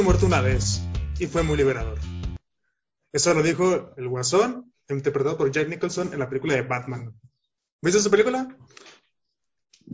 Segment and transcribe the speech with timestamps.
[0.00, 0.80] he muerto una vez
[1.18, 1.98] y fue muy liberador.
[3.12, 7.14] Eso lo dijo el Guasón, interpretado por Jack Nicholson en la película de Batman.
[7.82, 8.56] ¿Viste esa película?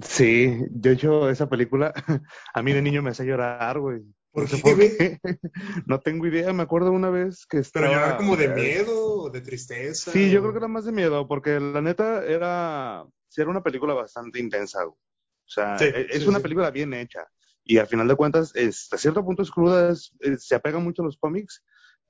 [0.02, 1.92] Sí, de hecho, esa película
[2.54, 4.02] a mí de niño me hacía llorar, güey.
[4.30, 4.96] ¿Por qué, güey?
[4.96, 5.18] qué.
[5.86, 7.86] No tengo idea, me acuerdo una vez que Pero estaba...
[7.88, 10.12] llorar como de miedo o de tristeza.
[10.12, 13.62] Sí, yo creo que era más de miedo, porque la neta era, sí era una
[13.62, 14.94] película bastante intensa, güey.
[14.96, 17.26] O sea, Sí, e- es sí, una película bien hecha.
[17.68, 20.78] Y al final de cuentas, es, a cierto punto es cruda, es- es- se apega
[20.78, 21.64] mucho a los cómics,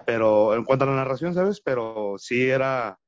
[0.05, 1.61] pero en cuanto a la narración, ¿sabes?
[1.63, 2.99] Pero sí era,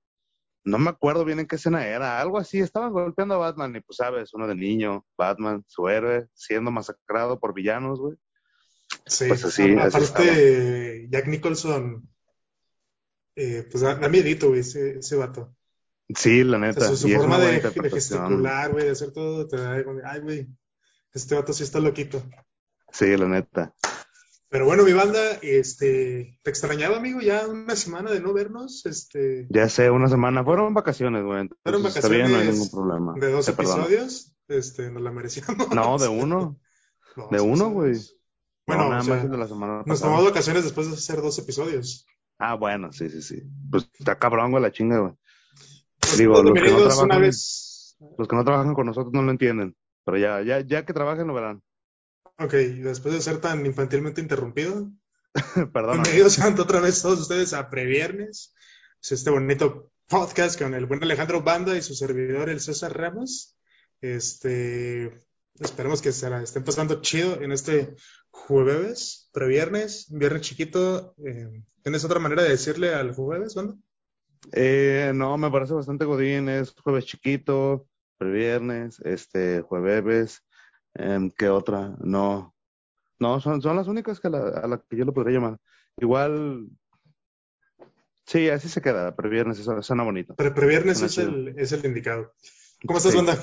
[0.64, 3.80] no me acuerdo bien en qué escena era, algo así, estaban golpeando a Batman y
[3.80, 8.16] pues sabes, uno de niño, Batman, su héroe, siendo masacrado por villanos, güey.
[9.04, 12.08] Sí, Pues así, A- así aparte, Jack Nicholson,
[13.36, 15.54] eh, pues da, da miedito, güey, ese, ese vato.
[16.16, 16.80] Sí, la O neta.
[16.80, 19.72] sea, su, su forma de, gesticular, güey, de hacer todo, te da,
[20.04, 20.46] ay, güey,
[21.14, 22.22] este vato sí está loquito.
[22.92, 23.74] Sí, la neta.
[24.50, 29.46] Pero bueno, mi banda, este, te extrañaba, amigo, ya una semana de no vernos, este,
[29.50, 30.42] Ya sé, una semana.
[30.42, 31.48] Fueron vacaciones, güey.
[31.62, 33.14] fueron bien, no hay vacaciones ningún problema.
[33.18, 33.83] de dos Te perdono.
[33.84, 35.68] episodios, este, nos la merecíamos.
[35.74, 36.58] No, de uno.
[37.33, 37.94] De uno, güey.
[38.66, 40.92] Bueno, no, nada o sea, más el de la semana nos tomamos vacaciones después de
[40.94, 42.06] hacer dos episodios.
[42.38, 43.42] Ah, bueno, sí, sí, sí.
[43.70, 45.14] Pues está cabrón, güey, la chinga, güey.
[46.02, 47.96] Los Digo, dos los que no trabajan- vez.
[48.16, 49.74] Los que no trabajan con nosotros no lo entienden.
[50.09, 51.62] Pero ya, ya, ya que trabajen lo verán.
[52.39, 54.91] Ok, después de ser tan infantilmente interrumpido,
[55.75, 56.03] Perdón.
[56.03, 58.55] bienvenidos otra vez todos ustedes a Previernes,
[59.03, 63.55] es este bonito podcast con el buen Alejandro Banda y su servidor, el César Ramos.
[64.01, 65.12] Este,
[65.61, 67.95] esperemos que se la estén pasando chido en este
[68.31, 71.14] jueves, previernes, viernes chiquito.
[71.27, 73.75] eh, ¿Tienes otra manera de decirle al jueves, Banda?
[74.53, 76.48] Eh, no, me parece bastante godín.
[76.48, 80.42] Es jueves chiquito, previernes, este, jueves.
[80.94, 81.97] em, ¿Qué otra?
[82.00, 82.55] No.
[83.20, 85.58] No, son, son las únicas que a la, a la que yo lo podría llamar.
[85.96, 86.68] Igual.
[88.27, 89.17] Sí, así se queda.
[89.17, 90.34] Previernes, eso suena bonito.
[90.36, 91.29] Pre previernes es chido.
[91.30, 92.33] el, es el indicado.
[92.86, 93.17] ¿Cómo estás, Sí.
[93.18, 93.39] Banda?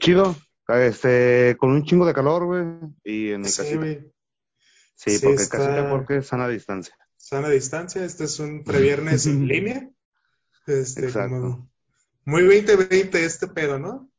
[0.00, 0.36] Chido.
[0.68, 2.64] Este, con un chingo de calor, güey.
[3.02, 3.86] Y en mi Sí, casita.
[4.94, 6.94] Sí, Sí, porque está- casita porque sana distancia.
[7.16, 8.04] sana distancia.
[8.04, 9.88] Este es un previernes en línea.
[10.66, 11.34] Este, Exacto.
[11.40, 11.70] como
[12.28, 14.10] muy 2020 este pedo, ¿no?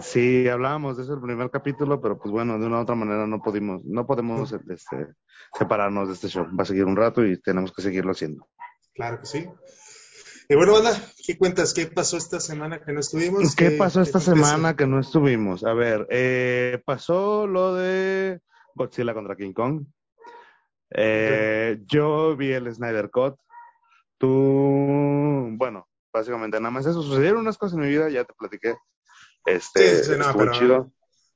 [0.00, 3.26] Sí, hablábamos de eso el primer capítulo, pero pues bueno, de una u otra manera
[3.26, 5.08] no pudimos, no podemos este,
[5.58, 6.46] separarnos de este show.
[6.56, 8.46] Va a seguir un rato y tenemos que seguirlo haciendo.
[8.94, 9.48] Claro que sí.
[10.48, 10.92] Y bueno, banda,
[11.26, 11.74] ¿qué cuentas?
[11.74, 13.56] ¿Qué pasó esta semana que no estuvimos?
[13.56, 15.64] ¿Qué pasó esta semana que no estuvimos?
[15.64, 18.40] A ver, eh, pasó lo de
[18.76, 19.84] Godzilla contra King Kong.
[20.90, 23.34] Eh, yo vi el Snyder Cut.
[24.16, 27.02] Tú, bueno, básicamente nada más eso.
[27.02, 28.76] Sucedieron unas cosas en mi vida, ya te platiqué.
[29.44, 30.92] Este, Sí, sí, no, pero chido.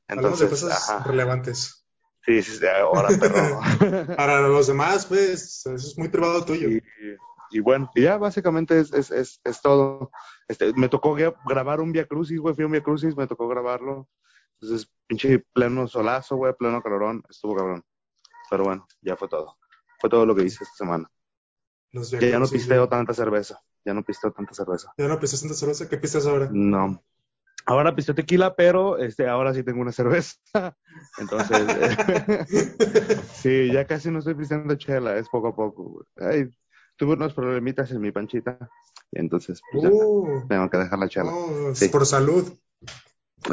[0.09, 1.05] Hablamos de Entonces, cosas ajá.
[1.05, 1.87] relevantes.
[2.25, 3.61] Sí, sí, sí, ahora perro.
[4.17, 6.69] Para los demás, pues, eso es muy privado tuyo.
[6.69, 6.83] Y,
[7.51, 10.11] y bueno, y ya básicamente es, es, es, es todo.
[10.47, 13.27] Este, me tocó gra- grabar un Via Crucis, güey, fui a un Via Crucis, me
[13.27, 14.09] tocó grabarlo.
[14.61, 17.83] Entonces, pinche pleno solazo, güey, pleno calorón, estuvo cabrón.
[18.51, 19.59] Pero bueno, ya fue todo.
[19.99, 21.11] Fue todo lo que hice esta semana.
[21.91, 24.93] Los Ya, no pisteo tanta cerveza, ya no pisteo tanta cerveza.
[24.99, 25.89] Ya no pistas tanta cerveza.
[25.89, 26.49] ¿Qué pistas ahora?
[26.53, 27.03] No.
[27.65, 30.37] Ahora pisteo tequila, pero este, ahora sí tengo una cerveza.
[31.19, 31.69] Entonces,
[33.35, 36.05] sí, ya casi no estoy pisteando chela, es poco a poco.
[36.17, 36.49] Ay,
[36.97, 38.59] tuve unos problemitas en mi panchita,
[39.13, 41.31] entonces pues, Uh, tengo que dejar la chela.
[41.33, 41.89] oh, Sí.
[41.89, 42.53] Por salud.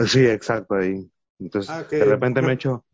[0.07, 1.09] Sí, exacto, ahí.
[1.39, 2.85] Entonces, Ah, de repente me echo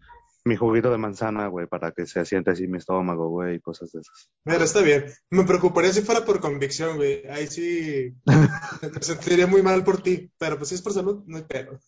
[0.46, 3.92] mi juguito de manzana, güey, para que se asiente así mi estómago, güey, y cosas
[3.92, 4.30] de esas.
[4.46, 5.06] Mira, está bien.
[5.32, 7.26] Me preocuparía si fuera por convicción, güey.
[7.28, 10.32] Ahí sí me sentiría muy mal por ti.
[10.38, 11.80] Pero pues si es por salud, no hay pedo.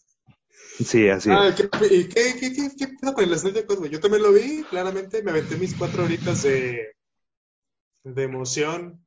[0.84, 1.56] Sí, así Ah, es.
[1.56, 3.91] ¿qué, ¿y qué, qué, qué, qué pedo con el Snyder Cut, güey?
[3.91, 5.22] Yo también lo vi, claramente.
[5.22, 6.95] Me aventé mis cuatro horitas de,
[8.03, 9.06] de emoción.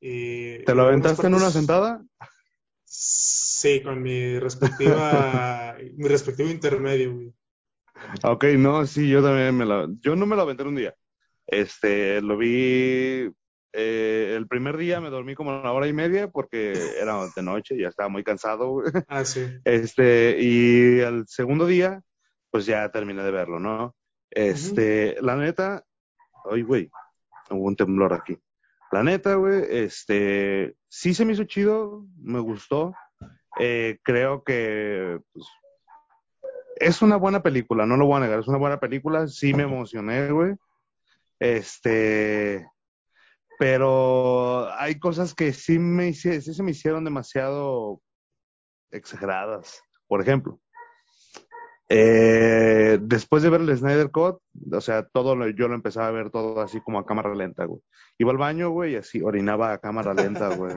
[0.00, 2.04] Y, ¿Te lo aventaste en una sentada?
[2.84, 7.34] Sí, con mi respectiva, mi respectivo intermedio, güey.
[8.22, 9.88] Ok, no, sí, yo también me lo...
[10.00, 10.94] Yo no me lo aventé en un día.
[11.46, 13.30] Este, lo vi...
[13.72, 17.78] eh, el primer día me dormí como una hora y media porque era de noche,
[17.78, 18.82] ya estaba muy cansado.
[19.08, 19.46] Ah, sí.
[19.64, 22.00] Este, y el segundo día,
[22.50, 23.94] pues ya terminé de verlo, ¿no?
[24.30, 25.84] Este, la neta,
[26.50, 26.90] ay, güey,
[27.50, 28.38] hubo un temblor aquí.
[28.92, 32.94] La neta, güey, este, sí se me hizo chido, me gustó.
[33.58, 35.46] Eh, creo que pues,
[36.76, 39.64] es una buena película, no lo voy a negar, es una buena película, sí me
[39.64, 40.54] emocioné, güey.
[41.38, 42.66] Este,
[43.58, 48.00] pero hay cosas que sí me sí se me hicieron demasiado
[48.90, 49.82] exageradas.
[50.06, 50.60] Por ejemplo,
[51.88, 54.40] Eh, después de ver el Snyder Cut,
[54.72, 57.64] o sea, todo lo, yo lo empezaba a ver todo así como a cámara lenta,
[57.64, 57.80] güey.
[58.18, 60.76] Iba al baño, güey, y así orinaba a cámara lenta, güey.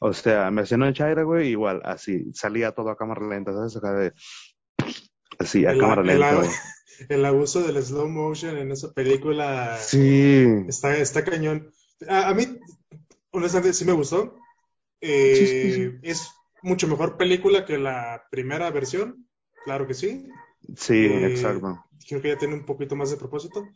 [0.00, 3.76] O sea, me hacía una chaira, güey, igual, así, salía todo a cámara lenta, ¿sabes?
[3.76, 4.12] Acá de,
[5.38, 6.50] así, a El, cámara el, lenta, güey.
[7.08, 11.70] el abuso del slow motion en esa película Sí, está, está cañón.
[12.08, 12.58] A, a mí,
[13.30, 14.36] honestamente, sí me gustó.
[15.00, 15.82] sí, sí, sí.
[15.82, 16.30] Eh, es
[16.62, 19.28] mucho mejor película que la primera versión,
[19.64, 20.26] claro que sí.
[20.76, 21.84] Sí, Eh, exacto.
[22.08, 23.68] creo que ya tiene un poquito más de propósito.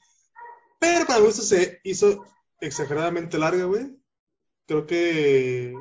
[0.79, 2.25] Pero para gusto se hizo
[2.61, 3.97] exageradamente larga, güey.
[4.67, 5.75] Creo que.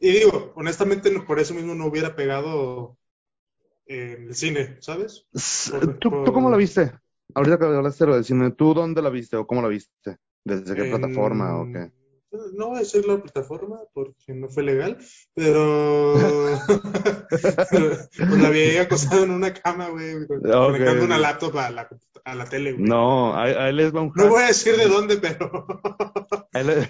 [0.00, 2.96] Y digo, honestamente, por eso mismo no hubiera pegado
[3.90, 5.26] en el cine, ¿sabes?
[5.70, 6.92] Por, ¿Tú, tú cómo la viste?
[7.34, 10.16] Ahorita que hablaste de lo del cine, ¿tú dónde la viste o cómo la viste?
[10.44, 11.90] ¿Desde qué en- plataforma o qué?
[12.52, 14.98] No voy a decir la plataforma porque no fue legal,
[15.34, 16.14] pero
[17.70, 21.88] pues la había acostado en una cama, güey, conectando una laptop a la,
[22.24, 22.84] a la tele, güey.
[22.84, 25.66] No, ahí, ahí les va un No voy a decir de dónde, pero
[26.52, 26.88] Ahí les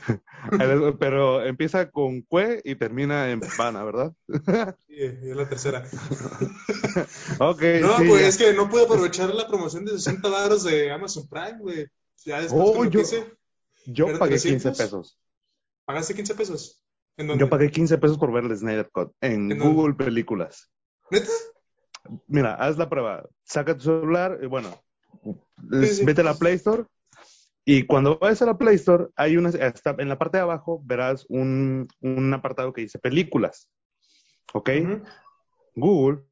[0.99, 4.13] pero empieza con cue y termina en pana, ¿verdad?
[4.87, 5.85] Sí, es la tercera.
[7.39, 8.29] Ok, No, sí, pues ya.
[8.29, 11.87] es que no pude aprovechar la promoción de 60 baros de Amazon Prime, güey.
[12.25, 13.03] Ya después Oh, que yo-
[13.87, 14.63] Yo ¿Eran pagué 300?
[14.77, 15.19] 15 pesos.
[15.91, 16.85] Pagaste 15 pesos.
[17.17, 17.45] ¿En dónde?
[17.45, 19.65] Yo pagué 15 pesos por ver el Snyder Cut en ¿En dónde?
[19.75, 20.71] Google Películas.
[21.11, 21.29] ¿Neta?
[22.29, 23.29] Mira, haz la prueba.
[23.45, 24.71] Saca tu celular, y bueno,
[25.83, 26.05] Sí, sí.
[26.05, 26.85] vete a la Play Store
[27.65, 31.27] y cuando vayas a la Play Store, hay una, en la parte de abajo verás
[31.29, 33.69] un, un apartado que dice películas.
[34.55, 34.71] ¿Ok?
[35.75, 36.25] Google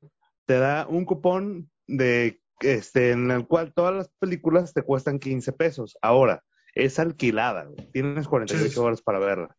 [0.47, 5.53] te da un cupón de este en el cual todas las películas te cuestan 15
[5.53, 5.99] pesos.
[6.01, 6.43] Ahora,
[6.85, 8.79] es alquilada, tienes 48 Sí.
[8.81, 9.57] horas para verla.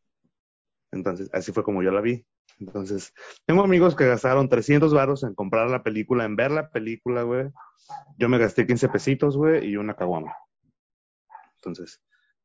[0.91, 2.25] Entonces, así fue como yo la vi.
[2.59, 3.13] Entonces,
[3.45, 7.49] tengo amigos que gastaron 300 varos en comprar la película, en ver la película, güey.
[8.17, 10.33] Yo me gasté 15 pesitos, güey, y una caguama.
[11.55, 12.01] Entonces,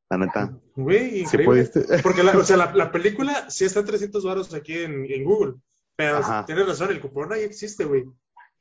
[0.09, 1.45] la neta, Güey, increíble.
[1.71, 1.85] pudiste.
[2.03, 5.23] Porque la, o sea, la, la película sí está a 300 baros aquí en, en
[5.23, 5.55] Google.
[5.95, 6.45] Pero Ajá.
[6.45, 8.05] tienes razón, el cupón ahí existe, güey.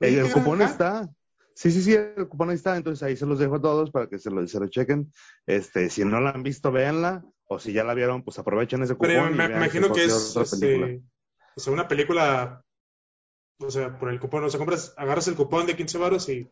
[0.01, 1.09] El, cupón está.
[1.55, 2.77] Sí, sí, sí, el cupón ahí está.
[2.77, 5.13] Entonces ahí se los dejo a todos para que se lo, se lo chequen.
[5.47, 7.25] Este, si no la han visto, véanla.
[7.47, 9.09] O si ya la vieron, pues aprovechen ese cupón.
[9.09, 11.03] Pero y me, imagino que es este,
[11.57, 12.65] o sea, una película,
[13.59, 16.51] o sea, por el cupón, o sea, compras, agarras el cupón de 15 varos y,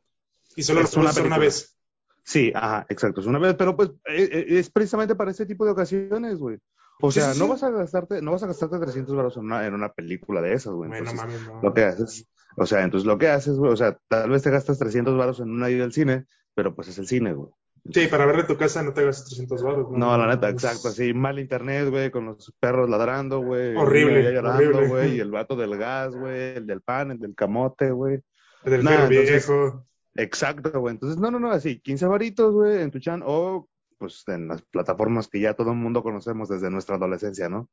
[0.55, 1.77] y solo lo Es puedes una vez.
[2.25, 3.21] Sí, ajá, exacto.
[3.21, 6.59] Es una vez, pero pues eh, eh, es precisamente para ese tipo de ocasiones, güey.
[7.01, 9.45] O Sí, sea, sí, no vas a gastarte, no vas a gastarte 300 baros en
[9.45, 10.89] una, en una película de esas, güey.
[10.89, 11.61] Bueno, Entonces, mames, no.
[11.63, 14.51] lo que haces, o sea, entonces lo que haces, güey, o sea, tal vez te
[14.51, 17.51] gastas 300 baros en una ida al cine, pero pues es el cine, güey.
[17.93, 19.87] Sí, para verla en tu casa no te gastas 300 baros.
[19.91, 23.71] No, la neta, es exacto, así, mal internet, güey, con los perros ladrando, güey.
[23.71, 24.87] el Horrible, llorando, horrible.
[24.89, 28.21] güey, y el vato del gas, güey, el del pan, el del camote, güey.
[28.65, 29.87] Del Nah, perro entonces- viejo.
[30.15, 30.93] Exacto, güey.
[30.95, 33.69] Entonces, no, no, no, así, 15 varitos, güey, en tu chan, o
[33.99, 37.69] pues en las plataformas que ya todo el mundo conocemos desde nuestra adolescencia, ¿no?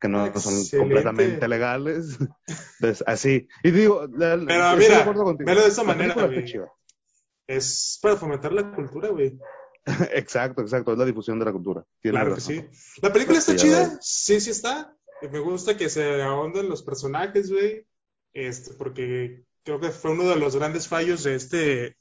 [0.00, 0.78] Que no son Excelente.
[0.78, 2.18] completamente legales.
[2.80, 3.48] Entonces, así.
[3.64, 5.46] Y digo, la- Pero estoy de mira, acuerdo contigo.
[5.48, 6.44] velo de esa La manera, güey.
[7.46, 9.38] Es para fomentar la cultura, güey.
[10.12, 11.82] Exacto, exacto, es la difusión de la cultura.
[12.02, 12.64] Claro que sí.
[13.00, 14.94] La película está Sí, ya chida, sí, sí está.
[15.32, 17.86] Me gusta que se ahonden los personajes, güey.
[18.34, 21.96] Este, porque creo que fue uno de los grandes fallos de este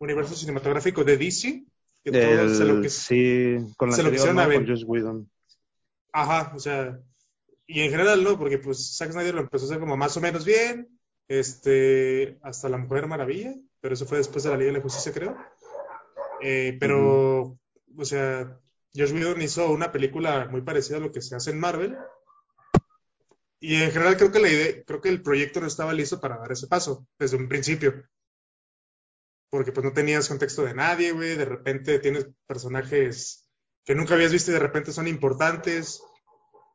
[0.00, 1.64] universo cinematográfico de DC.
[2.04, 4.42] Que todo El- se lo que sí, con la se lo anterior, quisieron ¿no?
[4.42, 4.56] a ver.
[4.58, 5.30] Con Josh Whedon.
[6.20, 7.00] Ajá, o sea,
[7.64, 10.20] y en general no, porque pues Zack Snyder lo empezó a hacer como más o
[10.20, 10.98] menos bien,
[11.28, 15.12] este, hasta La Mujer Maravilla, pero eso fue después de la Liga de la Justicia,
[15.12, 15.36] creo.
[16.40, 17.56] Eh, pero,
[17.96, 18.58] o sea,
[18.92, 21.96] Josh Whedon hizo una película muy parecida a lo que se hace en Marvel.
[23.60, 26.38] Y en general creo que la idea, creo que el proyecto no estaba listo para
[26.38, 28.08] dar ese paso desde un principio.
[29.50, 33.48] Porque pues no tenías contexto de nadie, güey, de repente tienes personajes
[33.88, 36.02] que nunca habías visto y de repente son importantes.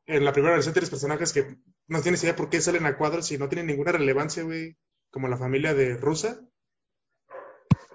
[0.05, 1.57] En la primera versión tienes personajes que
[1.87, 4.77] no tienes idea por qué salen a cuadros y no tienen ninguna relevancia, güey,
[5.09, 6.41] como la familia de Rusa.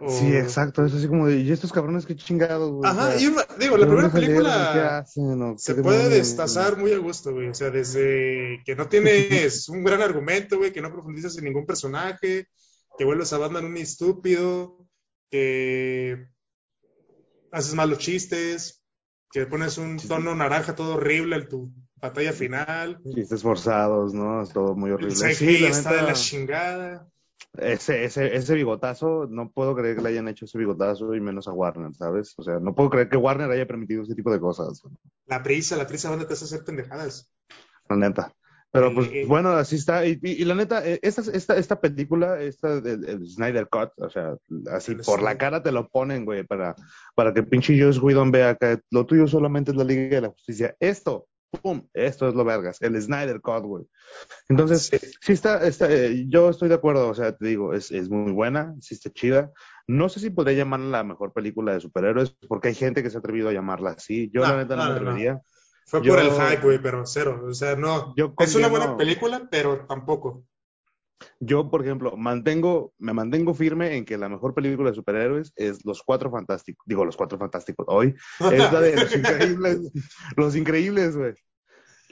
[0.00, 2.88] O- Sí, exacto, es así como de, ¿y estos cabrones qué chingados, güey?
[2.90, 6.10] Ajá, y una- digo, la ¿de primera película se puede demonios?
[6.12, 7.48] destazar muy a gusto, güey.
[7.48, 11.66] O sea, desde que no tienes un gran argumento, güey, que no profundizas en ningún
[11.66, 12.46] personaje,
[12.96, 14.86] que vuelves a Batman un estúpido,
[15.30, 16.28] que
[17.50, 18.82] haces malos chistes,
[19.32, 23.00] que pones un tono naranja todo horrible en tu batalla final.
[23.14, 24.42] Chistes forzados, ¿no?
[24.42, 25.12] Es todo muy horrible.
[25.14, 27.08] El Sí, la está de la chingada.
[27.58, 31.48] ese, ese, ese bigotazo, no puedo creer que le hayan hecho ese bigotazo y menos
[31.48, 32.34] a Warner, ¿sabes?
[32.38, 34.82] O sea, no puedo creer que Warner haya permitido ese tipo de cosas,
[35.26, 37.30] La prisa, la prisa, ¿dónde te hace hacer pendejadas?
[37.88, 38.32] la neta.
[38.70, 39.26] Pero pues Eh, eh.
[39.26, 40.04] bueno, así está.
[40.06, 43.92] Y, y- y la neta, eh, esta, esta, esta película, esta el, el Snyder Cut,
[43.96, 44.36] o sea,
[44.70, 46.76] así por la cara te lo ponen, güey, para,
[47.14, 50.28] para que pinche Joss Whedon vea que lo tuyo solamente es la Liga de la
[50.28, 50.76] Justicia.
[50.80, 51.26] Esto,
[51.62, 53.84] pum, esto es lo vergas, el Snyder Cut, güey.
[54.48, 54.98] Entonces, Sí.
[55.20, 58.32] sí está, está eh, yo estoy de acuerdo, o sea, te digo, es, es muy
[58.32, 59.50] buena, sí está chida.
[59.86, 63.16] No sé si podría llamarla la mejor película de superhéroes, porque hay gente que se
[63.16, 64.30] ha atrevido a llamarla así.
[64.32, 64.96] Yo, No, la neta, no, no, me no.
[65.00, 65.40] atrevería.
[65.86, 67.42] Fue Yo- por el hype, güey, pero cero.
[67.48, 68.14] O sea, no.
[68.14, 70.44] Yo Es una buena película, pero tampoco.
[71.40, 75.84] Yo, por ejemplo, mantengo, me mantengo firme en que la mejor película de superhéroes es
[75.84, 76.84] Los Cuatro Fantásticos.
[76.86, 77.86] Digo, Los Cuatro Fantásticos.
[77.88, 78.14] Hoy
[78.52, 79.78] es la de Los Increíbles.
[80.36, 81.34] Los Increíbles, güey.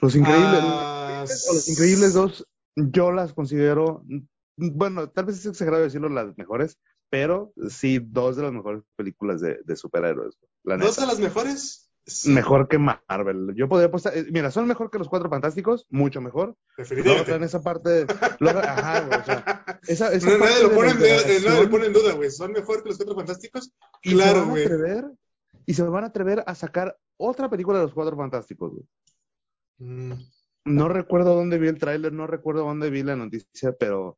[0.01, 0.59] Los Increíbles.
[0.61, 2.45] Ah, Los Increíbles dos,
[2.75, 4.03] yo las considero,
[4.55, 6.77] bueno, tal vez es exagerado decirlo las mejores,
[7.09, 10.37] pero sí, dos de las mejores películas de, de superhéroes.
[10.63, 11.86] La Dos de las mejores.
[12.09, 13.53] Sí, Mejor que Marvel.
[13.53, 16.55] Yo podría apostar, eh, mira, son mejor que los Cuatro Fantásticos, mucho mejor.
[16.77, 17.35] Definitivamente.
[17.35, 18.05] en esa parte,
[18.39, 21.09] ajá, güey, o sea, esa, esa No, parte nadie, lo de pone la en, duda-
[21.09, 22.31] nadie lo interacción- pone en duda, güey.
[22.31, 23.73] ¿Son mejor que los Cuatro Fantásticos?
[24.03, 24.63] y se Claro, van a güey.
[24.63, 25.05] atrever
[25.65, 28.71] y se van a atrever a sacar otra película de los Cuatro Fantásticos.
[28.71, 28.85] güey.
[29.79, 30.13] Mm,
[30.65, 34.17] No recuerdo dónde vi el tráiler, no recuerdo dónde vi la noticia, pero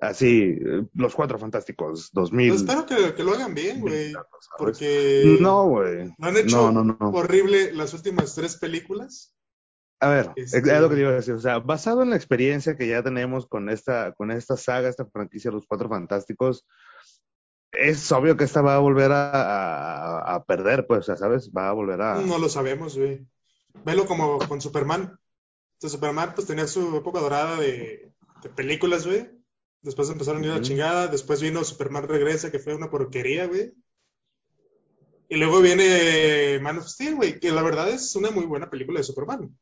[0.00, 0.58] así,
[0.94, 2.48] los Cuatro Fantásticos, 2000.
[2.48, 4.12] yo espero que, que lo hagan bien, güey.
[4.56, 6.06] Porque No, güey.
[6.18, 7.10] lo han hecho No, no, no.
[7.10, 9.34] horrible las últimas tres películas.
[10.00, 11.34] A ver, Este- es lo que te iba a decir.
[11.34, 15.06] O sea, basado en la experiencia que ya tenemos con esta, con esta saga, esta
[15.06, 16.64] franquicia, Los Cuatro Fantásticos,
[17.72, 21.50] es obvio que esta va a volver a, a- a perder, pues, o sea, ¿sabes?
[21.56, 22.14] Va a volver a.
[22.20, 23.26] No lo sabemos, güey.
[23.84, 25.18] Velo como con Superman.
[25.74, 28.12] Entonces, Superman, pues tenía su época dorada de,
[28.42, 29.28] de películas, güey.
[29.82, 31.06] Después empezaron a ir a la chingada.
[31.06, 33.72] Después vino Superman Regresa, que fue una porquería, güey.
[35.28, 38.98] Y luego viene Man of Steel, güey, que la verdad es una muy buena película
[38.98, 39.56] de Superman.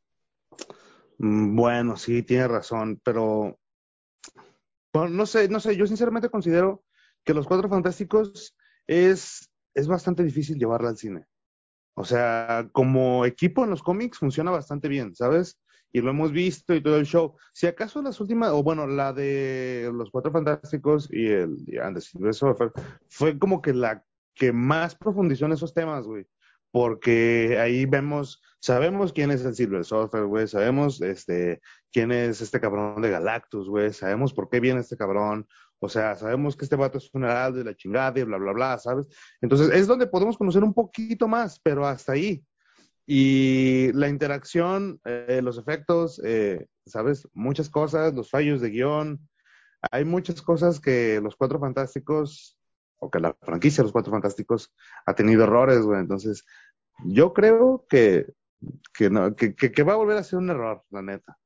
[1.17, 3.59] Mm, Bueno, sí, tiene razón, pero
[4.93, 6.83] bueno, no sé, no sé, yo sinceramente considero
[7.23, 8.55] que Los Cuatro Fantásticos
[8.87, 11.25] es, es bastante difícil llevarla al cine.
[11.95, 15.59] O sea, como equipo en los cómics funciona bastante bien, ¿sabes?
[15.91, 17.35] Y lo hemos visto y todo el show.
[17.53, 21.95] Si acaso las últimas, o bueno, la de Los Cuatro Fantásticos y el y And
[21.95, 22.33] the Silver
[23.07, 24.03] fue como que la
[24.37, 26.27] que más profundizó en esos temas, güey.
[26.71, 32.59] Porque ahí vemos, sabemos quién es el Silver Surfer, güey, sabemos este, quién es este
[32.59, 35.47] cabrón de Galactus, güey, sabemos por qué viene este cabrón,
[35.79, 38.51] o sea, sabemos que este vato es un heraldo y la chingada y bla, bla,
[38.51, 39.07] bla, ¿sabes?
[39.41, 42.43] Entonces es donde podemos conocer un poquito más, pero hasta ahí.
[43.09, 47.27] Y la interacción, eh, los efectos, eh, ¿sabes?
[47.33, 49.27] Muchas cosas, los fallos de guion,
[49.91, 52.59] hay muchas cosas que los Cuatro Fantásticos,
[52.99, 54.73] o que la franquicia de los Cuatro Fantásticos
[55.05, 56.01] ha tenido errores, güey.
[56.01, 56.45] Entonces,
[57.05, 58.25] yo creo que,
[58.93, 61.37] que, no, que, que, que va a volver a ser un error, la neta.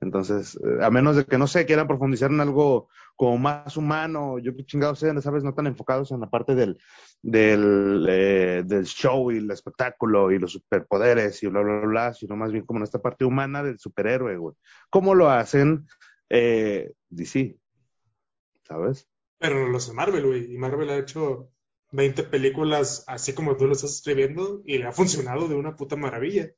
[0.00, 4.38] Entonces, eh, a menos de que no sé, quieran profundizar en algo como más humano,
[4.38, 5.44] yo qué chingados sean, ¿sabes?
[5.44, 6.78] No tan enfocados en la parte del,
[7.20, 12.34] del, eh, del show y el espectáculo y los superpoderes y bla, bla, bla, sino
[12.36, 14.56] más bien como en esta parte humana del superhéroe, güey.
[14.88, 15.86] ¿Cómo lo hacen
[16.30, 17.58] eh, DC?
[18.62, 19.06] ¿Sabes?
[19.38, 20.54] Pero los de Marvel, güey.
[20.54, 21.50] Y Marvel ha hecho
[21.92, 25.96] 20 películas así como tú lo estás escribiendo y le ha funcionado de una puta
[25.96, 26.52] maravilla.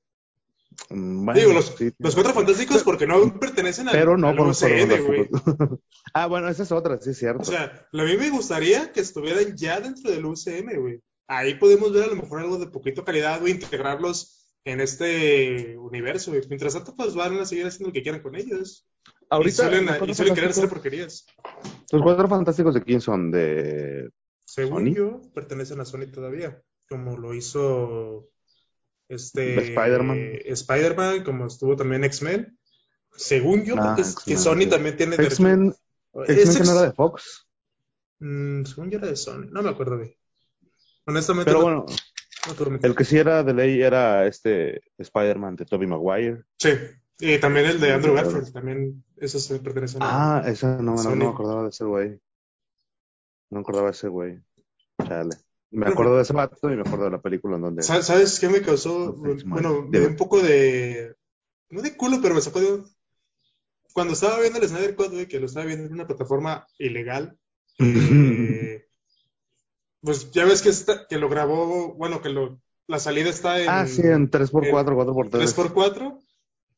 [0.90, 4.40] Mm, Bueno, Digo, los, sí, los Cuatro Fantásticos porque no pertenecen al, pero no al
[4.40, 5.28] UCM, güey.
[6.14, 7.42] Ah, bueno, esa es otra, sí es cierto.
[7.42, 11.00] O sea, a mí me gustaría que estuvieran ya dentro del UCM, güey.
[11.26, 16.32] Ahí podemos ver a lo mejor algo de poquito calidad, güey, integrarlos en este universo,
[16.32, 16.42] güey.
[16.48, 18.86] Mientras tanto, pues van a seguir haciendo lo que quieran con ellos.
[19.30, 21.26] Ahorita, y suelen, y suelen querer hacer porquerías.
[21.90, 23.30] ¿Los cuatro fantásticos de quién son?
[23.30, 24.10] De.
[24.44, 24.94] Según ¿Sony?
[24.94, 28.28] yo, pertenecen a Sony todavía, como lo hizo
[29.14, 30.18] este ¿De Spider-Man?
[30.44, 32.58] Spider-Man, como estuvo también X-Men.
[33.14, 35.74] Según yo, Ah, porque es que Sony también tiene X-Men,
[36.26, 37.46] X-Men no era de Fox.
[38.20, 40.14] Mm, según yo era de Sony, no me acuerdo bien.
[41.06, 45.64] Honestamente, Pero no- bueno, no el que sí era de ley era este Spider-Man de
[45.64, 46.42] Tobey Maguire.
[46.58, 46.70] Sí,
[47.20, 48.14] y también el de Andrew.
[48.14, 50.38] Garfield, también esos se pertenecen a...
[50.38, 52.10] Ah, esa no, no, no me acordaba de ese güey.
[53.50, 54.40] No me acordaba de ese güey.
[55.06, 55.36] Chale.
[55.72, 57.82] Me acuerdo de ese vato y me acuerdo de la película en donde.
[57.82, 59.14] ¿Sabes qué me causó?
[59.46, 61.14] Bueno, dio un poco de...
[61.70, 62.82] No de culo, pero me sacó de...
[63.94, 67.36] Cuando estaba viendo el Snyder güey, que lo estaba viendo en una plataforma ilegal,
[67.78, 68.86] eh,
[70.00, 73.68] pues ya ves que, está- que lo grabó, bueno, que lo, la salida está en...
[73.68, 75.30] ah, sí, en 3x4, en 4x3.
[75.30, 76.18] 3x4.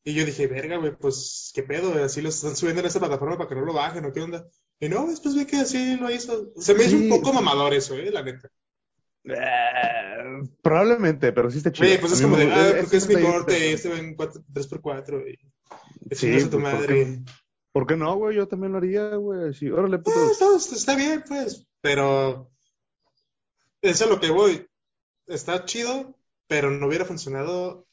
[0.03, 2.03] Y yo dije, verga, güey, pues, ¿qué pedo?
[2.03, 4.45] Así lo están subiendo en esta plataforma para que no lo bajen, ¿o qué onda?
[4.79, 6.51] Y no, después vi que así lo hizo.
[6.57, 8.49] Se me hizo un poco mamador eso, eh, la neta.
[9.27, 11.87] Eh, probablemente, pero sí está chido.
[11.87, 16.15] Oye, pues es como de, ah, porque es mi corte, este va en 3x4 y
[16.15, 17.23] Sí, a tu pues, ¿por madre.
[17.71, 18.35] ¿Por qué no, güey?
[18.35, 19.49] Yo también lo haría, güey.
[19.49, 20.31] Así, órale, puto.
[20.31, 22.51] está, está bien, pues, pero
[23.81, 24.67] eso es a lo que voy.
[25.27, 26.15] Está chido,
[26.47, 27.87] pero no hubiera funcionado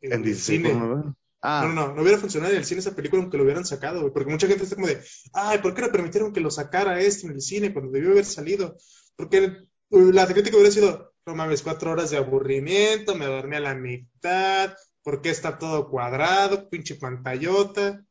[0.00, 1.14] en, En el 16 cine.
[1.42, 3.64] Ah, No, no, no, no hubiera funcionado en el cine esa película aunque lo hubieran
[3.64, 6.50] sacado, güey, porque mucha gente está como de, ay, ¿por qué no permitieron que lo
[6.50, 8.76] sacara esto en el cine cuando debió haber salido?
[9.16, 13.74] Porque la crítica hubiera sido, no mames, cuatro horas de aburrimiento, me dormí a la
[13.74, 16.68] mitad, ¿por qué está todo cuadrado?
[16.68, 18.04] Pinche pantallota.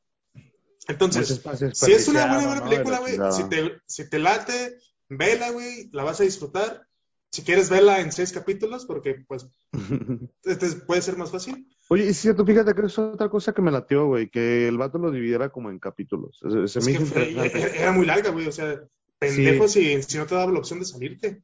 [0.87, 4.77] Entonces, espacio si es una buena, buena película, güey, si te, si te late,
[5.09, 6.85] vela, güey, la vas a disfrutar.
[7.31, 9.45] Si quieres verla en seis capítulos, porque pues
[10.45, 11.67] este puede ser más fácil.
[11.89, 14.77] Oye, y si tú fíjate que es otra cosa que me latió, güey, que el
[14.77, 16.39] vato lo dividiera como en capítulos.
[16.41, 17.79] Se, se Es me que hizo fue- interesante.
[17.81, 18.79] era muy larga, güey, o sea,
[19.19, 21.41] pendejo si, si no te daba la opción de salirte.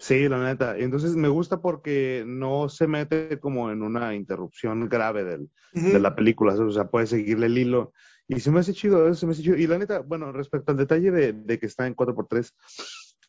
[0.00, 0.78] Sí, la neta.
[0.78, 6.16] Entonces me gusta porque no se mete como en una interrupción grave del, de la
[6.16, 7.92] película, o sea, puede seguirle el hilo.
[8.26, 9.58] Y se me hace chido, eso se me hace chido.
[9.58, 12.50] Y la neta, bueno, respecto al detalle de, de que está en 4x3,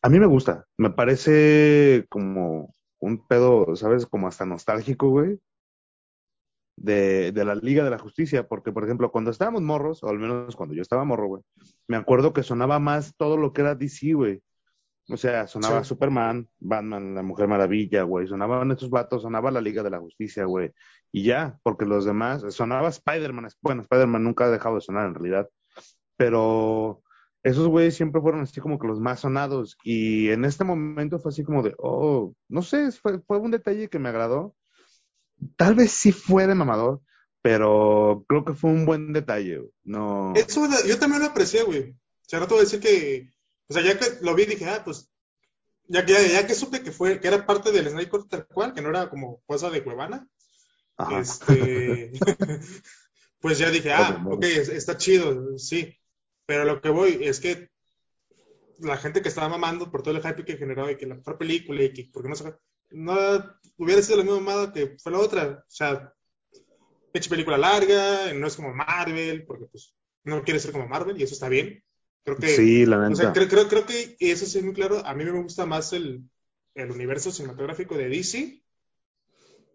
[0.00, 0.64] a mí me gusta.
[0.78, 4.06] Me parece como un pedo, ¿sabes?
[4.06, 5.38] Como hasta nostálgico, güey.
[6.78, 10.18] De, de la Liga de la Justicia, porque por ejemplo, cuando estábamos morros, o al
[10.18, 11.42] menos cuando yo estaba morro, güey,
[11.86, 14.40] me acuerdo que sonaba más todo lo que era DC, güey.
[15.12, 15.90] O sea, sonaba Sí.
[15.90, 18.26] Superman, Batman, la Mujer Maravilla, güey.
[18.26, 20.72] Sonaban estos vatos, sonaba la Liga de la Justicia, güey.
[21.12, 23.48] Y ya, porque los demás, sonaba Spider-Man.
[23.60, 25.50] Bueno, Spider-Man nunca ha dejado de sonar en realidad.
[26.16, 27.02] Pero
[27.42, 29.76] esos güeyes siempre fueron así como que los más sonados.
[29.84, 33.88] Y en este momento fue así como de, oh, no sé, fue, fue un detalle
[33.88, 34.56] que me agradó.
[35.56, 37.02] Tal vez sí fue de mamador,
[37.42, 39.60] pero creo que fue un buen detalle.
[39.84, 40.32] No.
[40.36, 41.90] Eso yo también lo aprecié, güey.
[41.90, 43.28] O sea, no te voy a decir que,
[43.72, 45.10] o sea, ya que lo vi dije, ah, pues,
[45.88, 48.72] ya que, ya que supe que fue, que era parte del Snyder Cut tal cual,
[48.74, 50.28] que no era como cosa de Cuevana,
[50.96, 51.20] Ajá.
[51.20, 52.12] este,
[53.40, 55.96] pues ya dije, ah, ok, es- está chido, sí.
[56.46, 57.70] Pero lo que voy es que
[58.78, 61.38] la gente que estaba mamando por todo el hype que generó y que la mejor
[61.38, 62.52] película y que, porque no sé,
[62.90, 63.14] no
[63.78, 65.64] hubiera sido la misma mamada que fue la otra.
[65.66, 66.12] O sea,
[67.12, 69.94] pinche película larga, no es como Marvel, porque pues
[70.24, 71.82] no quiere ser como Marvel y eso está bien.
[72.24, 73.14] Creo que, Sí, la o neta.
[73.14, 75.04] sea, creo, creo, creo que eso sí es muy claro.
[75.04, 76.22] A mí me gusta más el,
[76.74, 78.62] el universo cinematográfico de DC,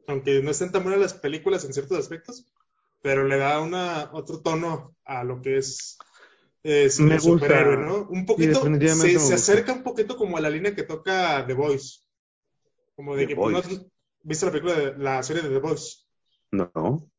[0.08, 2.46] aunque no estén tan buenas las películas en ciertos aspectos,
[3.02, 5.98] pero le da una, otro tono a lo que es
[6.64, 7.48] eh, cine Me gusta.
[7.48, 8.08] superhéroe, ¿no?
[8.10, 12.00] Un poquito, se, se acerca un poquito como a la línea que toca The Voice.
[12.96, 13.90] Como de The que, pues, no-
[14.24, 15.98] ¿viste la película de la serie de The Voice?
[16.52, 17.10] No.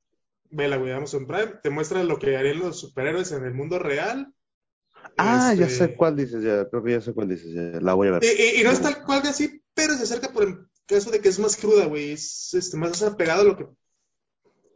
[0.51, 4.35] Vela, güey, Amazon Prime, te muestra lo que harían los superhéroes en el mundo real.
[5.18, 7.94] Ah, ya Este, sé cuál dices, ya, creo que ya sé cuál dices, ya, la
[7.94, 8.24] voy a ver.
[8.24, 11.11] Y, y- y no es tal cual de así, pero se acerca por el caso
[11.11, 12.12] de que es más cruda, güey.
[12.12, 13.66] Es este, más apegado a lo que.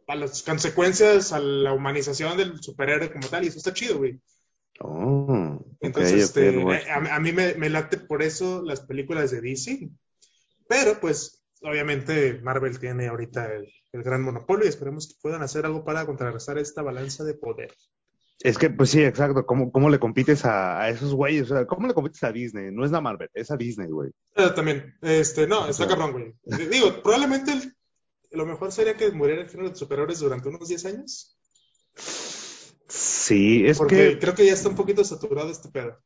[0.07, 4.19] a las consecuencias, a la humanización del superhéroe como tal, y eso está chido, güey.
[4.79, 9.41] Oh, Entonces, este, eh, a, a mí me, me late por eso las películas de
[9.41, 9.89] DC.
[10.67, 15.65] Pero, pues, obviamente, Marvel tiene ahorita el, el gran monopolio y esperemos que puedan hacer
[15.65, 17.71] algo para contrarrestar esta balanza de poder.
[18.43, 19.45] Es que, pues sí, exacto.
[19.45, 21.49] ¿Cómo, cómo le compites a, a esos güeyes?
[21.49, 22.71] O sea, ¿cómo le compites a Disney?
[22.73, 24.11] No es la Marvel, es a Disney, güey.
[24.35, 26.33] Eh, también, este, no, está cabrón, güey.
[26.43, 27.73] D- Digo, probablemente el-
[28.31, 31.37] lo mejor sería que muriera el género de superhéroes durante unos 10 años.
[32.87, 35.97] Sí, es Porque que creo que ya está un poquito saturado este pedo.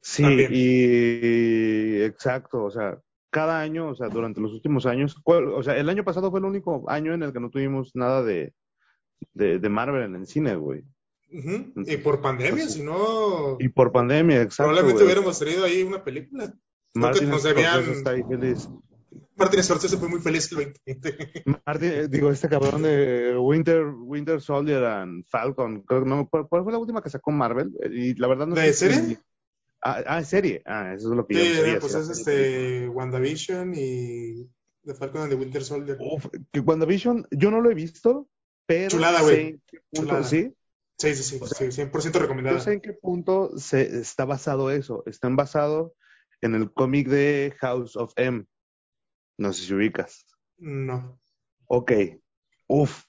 [0.00, 0.50] sí, también.
[0.54, 2.98] y exacto, o sea,
[3.30, 6.38] cada año, o sea, durante los últimos años, ¿cuál- o sea, el año pasado fue
[6.40, 8.54] el único año en el que no tuvimos nada de,
[9.34, 10.82] de, de Marvel en el cine, güey.
[11.30, 14.70] Y por pandemia, Pues si no, Y por pandemia, exacto.
[14.70, 16.52] probablemente hubiéramos tenido ahí una película.
[16.94, 17.92] Martin nos Scorsese debían.
[17.96, 18.68] está ahí feliz.
[19.36, 21.44] Martin Scorsese fue muy feliz el 2020.
[21.66, 26.46] Martin, eh, digo, este cabrón de Winter, Winter Soldier and Falcon, creo que no, ¿cuál,
[26.48, 27.70] fue la última que sacó Marvel?
[27.92, 29.18] Y la verdad no ¿De sé si- serie?
[29.80, 30.62] Ah, ah, serie.
[30.66, 31.78] Ah, eso es lo que yo Sí, no sabía.
[31.78, 34.48] pues es este WandaVision y
[34.84, 35.96] The Falcon and the Winter Soldier.
[36.00, 38.28] Uf, que WandaVision, yo no lo he visto,
[38.66, 39.60] pero Chulada, güey.
[40.24, 40.52] sí.
[40.98, 42.56] Sí, sí, sí, O sea, sí, 100% recomendada.
[42.56, 45.04] Yo sé en qué punto se está basado eso.
[45.06, 45.94] Está basado
[46.40, 48.44] en el cómic de House of M.
[49.38, 50.26] No sé si ubicas.
[50.56, 51.20] No.
[51.66, 51.92] Ok.
[52.66, 53.04] Uf.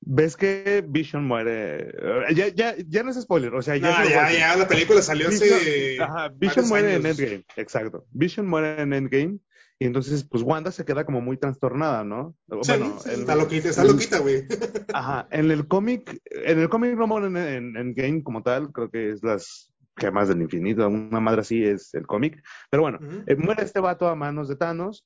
[0.00, 1.92] ¿Ves que Vision muere?
[2.32, 5.28] Ya, ya, ya no es spoiler, o sea, ya, No, ya, ya, la película salió
[5.28, 5.44] hace.
[5.44, 7.04] Vision, ajá, Vision muere en.
[7.04, 8.06] Endgame, exacto.
[8.12, 9.40] Vision muere en Endgame
[9.80, 12.34] y entonces, pues Wanda se queda como muy trastornada, ¿no?
[12.62, 14.44] Sí, bueno, sí, el- está loquita, está el- loquita, güey.
[14.92, 19.10] Ajá, en el cómic, en el cómic no en, en Endgame como tal, creo que
[19.12, 22.42] es las gemas del infinito, una madre así es el cómic.
[22.70, 25.04] Pero bueno, eh, muere este vato a manos de Thanos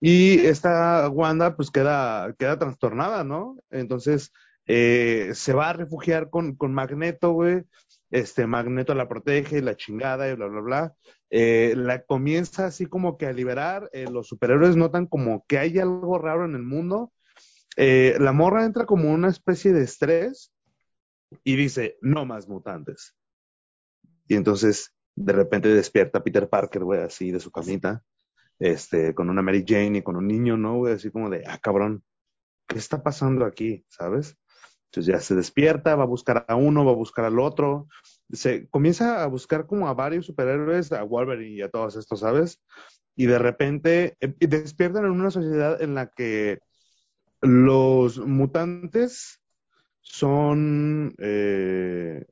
[0.00, 3.56] y esta Wanda pues queda, queda trastornada, ¿no?
[3.70, 4.32] Entonces
[4.66, 7.64] eh, se va a refugiar con, con Magneto, güey.
[8.14, 10.94] Este Magneto la protege, la chingada y bla, bla, bla.
[11.30, 13.90] Eh, la comienza así como que a liberar.
[14.12, 17.12] los superhéroes notan como que hay algo raro en el mundo.
[17.76, 20.52] la morra entra como una especie de estrés
[21.42, 23.16] y dice, no más mutantes.
[24.28, 28.02] Y entonces de repente despierta Peter Parker, güey, así de su camita,
[28.58, 30.76] este, con una Mary Jane y con un niño, ¿no?
[30.76, 32.04] Güey, así como de, ah, cabrón,
[32.66, 33.84] ¿qué está pasando aquí?
[33.88, 34.36] ¿Sabes?
[34.94, 37.88] Entonces ya se despierta, va a buscar a uno, va a buscar al otro,
[38.30, 42.62] se comienza a buscar como a varios superhéroes, a Wolverine y a todos estos, ¿sabes?
[43.16, 46.60] Y de repente eh, despiertan en una sociedad en la que
[47.40, 49.40] los mutantes
[50.00, 52.24] son eh,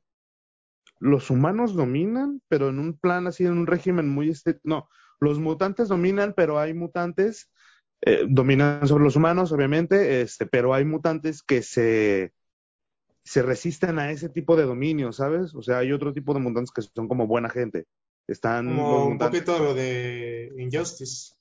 [0.99, 4.87] los humanos dominan, pero en un plan así, en un régimen muy este, no,
[5.19, 7.51] los mutantes dominan, pero hay mutantes,
[7.99, 12.31] eh, dominan sobre los humanos, obviamente, este, pero hay mutantes que se,
[13.23, 15.55] se resisten a ese tipo de dominio, ¿sabes?
[15.55, 17.85] O sea, hay otro tipo de mutantes que son como buena gente.
[18.27, 21.33] Están como un poquito lo de Injustice.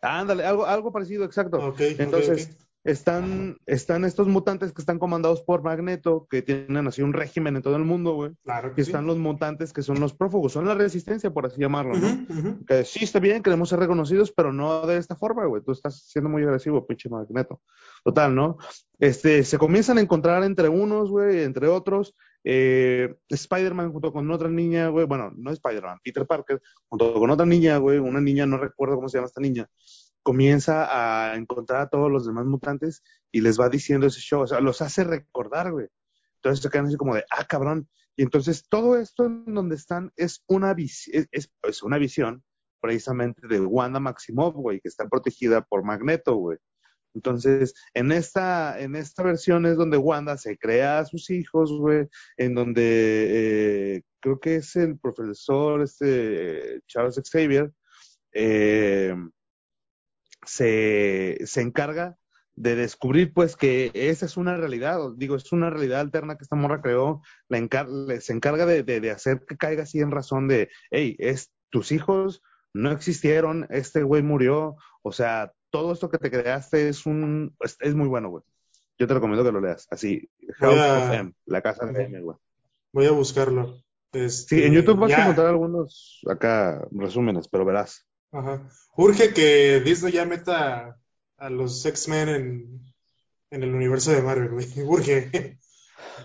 [0.00, 1.74] Ándale, algo, algo parecido, exacto.
[1.78, 7.56] Entonces, están, están estos mutantes que están comandados por Magneto, que tienen así un régimen
[7.56, 8.32] en todo el mundo, güey.
[8.42, 11.94] Claro que están los mutantes que son los prófugos, son la resistencia, por así llamarlo,
[11.96, 12.58] ¿no?
[12.66, 15.62] Que sí está bien, queremos ser reconocidos, pero no de esta forma, güey.
[15.62, 17.62] Tú estás siendo muy agresivo, pinche Magneto.
[18.04, 18.58] Total, ¿no?
[18.98, 22.14] Este, se comienzan a encontrar entre unos, güey, entre otros.
[22.44, 27.46] Eh, Spider-Man junto con otra niña, güey, bueno, no Spider-Man, Peter Parker, junto con otra
[27.46, 29.66] niña, güey, una niña, no recuerdo cómo se llama esta niña,
[30.22, 34.46] comienza a encontrar a todos los demás mutantes y les va diciendo ese show, o
[34.46, 35.86] sea, los hace recordar, güey.
[36.36, 37.88] Entonces se quedan así como de, ah, cabrón.
[38.16, 42.44] Y entonces todo esto en donde están es una, es, es, una visión
[42.80, 46.58] precisamente de Wanda Maximoff, güey, que está protegida por Magneto, güey.
[47.14, 52.08] Entonces, en esta, en esta versión es donde Wanda se crea a sus hijos, güey,
[52.36, 57.72] en donde eh, creo que es el profesor, este, Charles Xavier,
[58.32, 59.14] eh,
[60.44, 62.16] se, se encarga
[62.56, 66.56] de descubrir pues que esa es una realidad, digo, es una realidad alterna que esta
[66.56, 71.52] morra creó, se encarga de, de, hacer que caiga así en razón de, hey, es,
[71.70, 77.04] tus hijos no existieron, este güey murió, o sea, todo esto que te creaste es
[77.04, 78.44] un, es, muy bueno, güey.
[78.96, 82.36] Yo te recomiendo que lo leas, así, House of M, la casa de M, güey.
[82.92, 83.82] Voy a buscarlo.
[84.12, 88.06] sí, en YouTube vas a encontrar algunos acá resúmenes, pero verás.
[88.30, 88.70] Ajá.
[88.96, 90.96] Urge que Disney ya meta
[91.38, 92.80] a los X-Men en,
[93.50, 94.68] en, el universo de Marvel, güey.
[94.86, 95.58] Urge.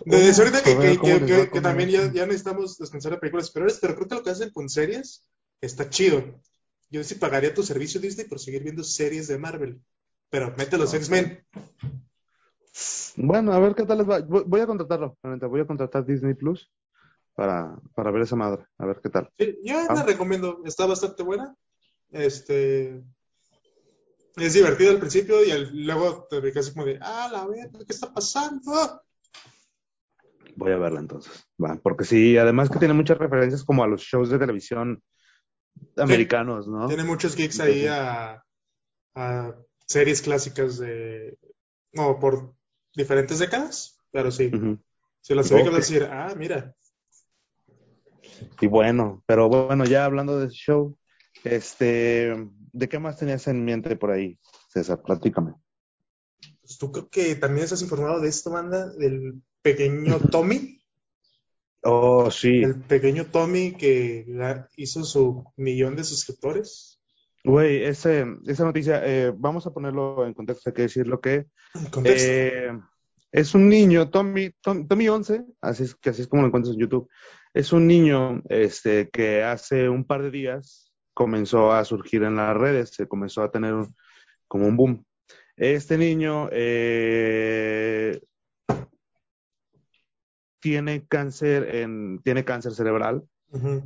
[0.05, 4.23] Desde ahorita que, que, también ya, ya, necesitamos descansar de películas pero creo que lo
[4.23, 5.23] que hacen con series
[5.59, 6.39] está chido.
[6.89, 9.81] Yo sí pagaría tu servicio Disney por seguir viendo series de Marvel.
[10.29, 11.43] Pero mete a los X-Men.
[13.15, 14.19] Bueno, a ver qué tal les va.
[14.21, 16.71] Voy a contratarlo, voy a contratar Disney Plus
[17.33, 19.29] para, para ver esa madre, a ver qué tal.
[19.37, 21.55] Sí, yo la recomiendo, está bastante buena.
[22.11, 23.03] Este.
[24.35, 28.13] Es divertido al principio y luego te así como de, ah, la verga, ¿qué está
[28.13, 29.01] pasando?
[30.55, 31.45] Voy a verla entonces.
[31.61, 35.01] Va, porque sí, además que tiene muchas referencias como a los shows de televisión
[35.99, 36.87] americanos, ¿no?
[36.87, 38.43] Tiene muchos geeks ahí a,
[39.15, 41.37] a, series clásicas de.
[41.93, 42.53] No, por
[42.95, 44.51] diferentes décadas, pero sí.
[45.21, 45.69] Si las okay.
[45.69, 46.75] decir, ah, mira.
[48.61, 50.97] Y bueno, pero bueno, ya hablando de ese show,
[51.43, 52.33] este,
[52.71, 55.01] ¿de qué más tenías en mente por ahí, César?
[55.01, 55.53] Platícame.
[56.61, 60.78] Pues tú creo que también estás informado de esta banda, del pequeño Tommy.
[61.83, 62.61] Oh, sí.
[62.61, 64.25] El pequeño Tommy que
[64.75, 66.99] hizo su millón de suscriptores.
[67.43, 68.25] Güey, esa
[68.59, 71.47] noticia, eh, vamos a ponerlo en contexto, hay que decirlo que
[72.03, 72.77] eh,
[73.31, 76.81] es un niño, Tommy, Tommy 11, así es, que así es como lo encuentras en
[76.81, 77.09] YouTube,
[77.53, 82.57] es un niño este, que hace un par de días comenzó a surgir en las
[82.57, 83.75] redes, se comenzó a tener
[84.47, 85.05] como un boom.
[85.55, 88.19] Este niño eh,
[90.59, 93.23] tiene cáncer en, tiene cáncer cerebral,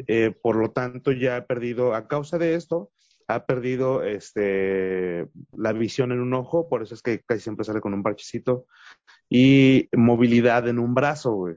[0.07, 2.91] eh, por lo tanto ya ha perdido, a causa de esto,
[3.27, 7.81] ha perdido este, la visión en un ojo, por eso es que casi siempre sale
[7.81, 8.65] con un parchecito,
[9.29, 11.55] y movilidad en un brazo, güey.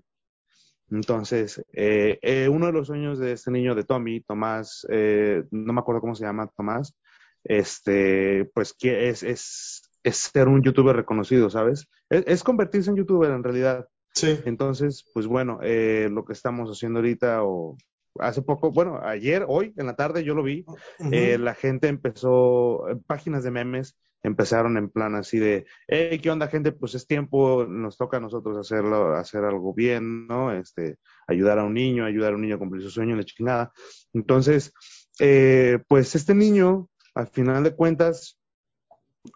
[0.91, 5.73] Entonces, eh, eh, uno de los sueños de este niño de Tommy, Tomás, eh, no
[5.73, 6.97] me acuerdo cómo se llama Tomás,
[7.43, 11.89] este, pues que es, es, es ser un youtuber reconocido, ¿sabes?
[12.09, 13.89] Es, convertirse en youtuber en realidad.
[14.17, 14.41] Sí.
[14.47, 17.77] Entonces, pues bueno, eh, lo que estamos haciendo ahorita o
[18.19, 20.65] hace poco, bueno, ayer, hoy, en la tarde yo lo vi,
[21.13, 26.49] eh, la gente empezó, páginas de memes empezaron en plan así de, hey, ¿qué onda
[26.49, 26.73] gente?
[26.73, 30.51] Pues es tiempo, nos toca a nosotros hacerlo, hacer algo bien, ¿no?
[30.51, 30.97] Este,
[31.29, 33.73] ayudar a un niño, ayudar a un niño a cumplir su sueño, la chingada.
[34.15, 34.73] Entonces,
[35.21, 38.41] eh, pues este niño, al final de cuentas,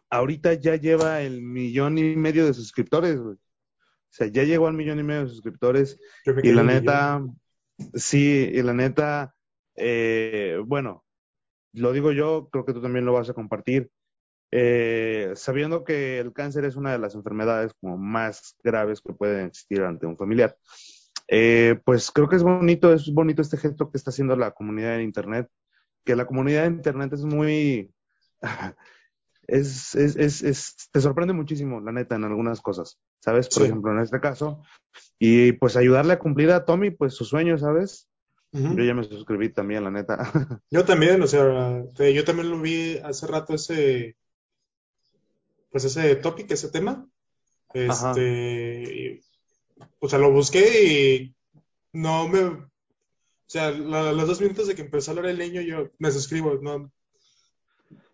[0.08, 3.36] ahorita ya lleva el millón y medio de suscriptores, güey.
[4.10, 5.98] O sea, ya llegó al millón y medio de suscriptores
[6.42, 7.30] y la neta, millón.
[7.94, 9.34] sí, y la neta,
[9.76, 11.04] eh, bueno,
[11.72, 13.90] lo digo yo, creo que tú también lo vas a compartir.
[14.52, 19.46] Eh, sabiendo que el cáncer es una de las enfermedades como más graves que pueden
[19.46, 20.56] existir ante un familiar,
[21.28, 24.96] eh, pues creo que es bonito, es bonito este gesto que está haciendo la comunidad
[24.96, 25.48] en Internet,
[26.04, 27.92] que la comunidad en Internet es muy,
[29.46, 33.48] es, es, es, es- te sorprende muchísimo, la neta, en algunas cosas, ¿sabes?
[33.48, 33.68] Por Sí.
[33.68, 34.62] ejemplo, en este caso,
[35.18, 38.08] y pues ayudarle a cumplir a Tommy, pues su sueño, ¿sabes?
[38.52, 40.18] Yo ya me suscribí también, la neta.
[40.70, 44.16] Yo también, o sea, yo también lo vi hace rato ese,
[45.70, 47.06] pues ese topic, ese tema.
[47.72, 49.20] Este, y,
[50.00, 50.64] o sea, lo busqué
[51.22, 51.34] y
[51.92, 52.68] no me, o
[53.46, 56.58] sea, la- los dos minutos de que empezó a hablar el niño, yo me suscribo,
[56.60, 56.90] no,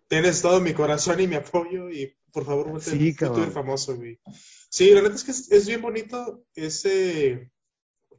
[0.07, 4.19] tienes todo mi corazón y mi apoyo y por favor, vuelve Sí, youtuber famoso, güey.
[4.69, 7.51] Sí, la neta es que es, es bien bonito ese,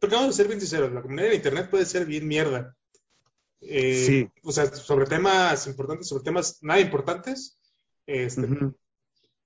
[0.00, 2.76] vamos a ser bien sinceros, la comunidad de internet puede ser bien mierda.
[3.60, 4.28] Eh, Sí.
[4.42, 7.58] o sea, sobre temas importantes, sobre temas nada importantes,
[8.06, 8.76] este, Ujú.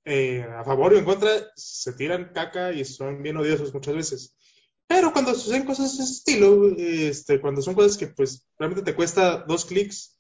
[0.05, 4.35] eh, a favor o en contra, se tiran caca y son bien odiosos muchas veces.
[4.87, 8.95] Pero cuando suceden cosas de ese estilo, este, cuando son cosas que pues realmente te
[8.97, 10.19] cuesta dos clics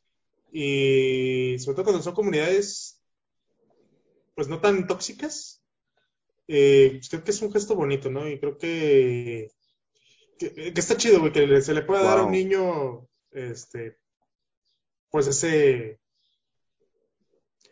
[0.52, 3.00] y sobre todo cuando son comunidades
[4.34, 5.62] pues no tan tóxicas,
[6.48, 8.28] eh, pues, creo que es un gesto bonito, ¿no?
[8.28, 9.50] Y creo que,
[10.38, 13.98] que, que está chido, güey, que se le pueda dar a un niño, este,
[15.10, 16.00] pues ese,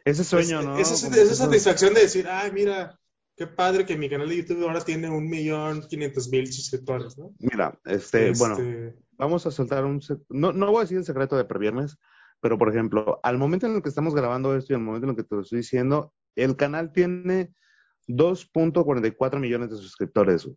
[0.05, 0.79] Ese sueño, es- ¿no?
[0.79, 2.99] esa, esa satisfacción de decir, ay, mira,
[3.37, 7.35] qué padre que mi canal de YouTube ahora tiene un millón quinientos mil suscriptores, ¿no?
[7.39, 10.01] Mira, este, bueno, Este, vamos a soltar un...
[10.29, 11.97] No, no voy a decir el secreto de previernes,
[12.41, 15.11] pero por ejemplo, al momento en el que estamos grabando esto y al momento en
[15.11, 17.53] el que te lo estoy diciendo, el canal tiene
[18.09, 20.49] 2.44 millones de suscriptores.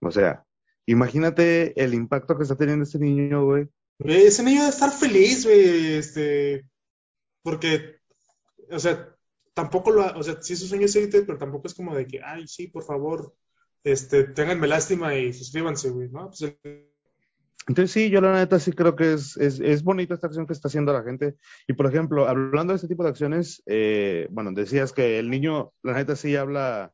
[0.00, 0.44] O sea,
[0.86, 3.68] imagínate el impacto que está teniendo este niño, güey.
[4.00, 6.66] ese niño debe estar feliz, güey, este,
[7.42, 7.96] porque,
[8.70, 9.14] o sea,
[9.54, 12.06] tampoco lo, ha- o sea, sí su sueño es seguirte, pero tampoco es como de
[12.06, 13.34] que, ay, sí, por favor,
[13.84, 16.28] este, ténganme lástima y suscríbanse, güey, ¿no?
[16.28, 16.91] Pues el-
[17.68, 20.52] Entonces sí, yo la neta sí creo que es, es, es bonita esta acción que
[20.52, 21.36] está haciendo la gente.
[21.68, 25.72] Y por ejemplo, hablando de este tipo de acciones, eh, bueno, decías que el niño,
[25.82, 26.92] la neta sí habla,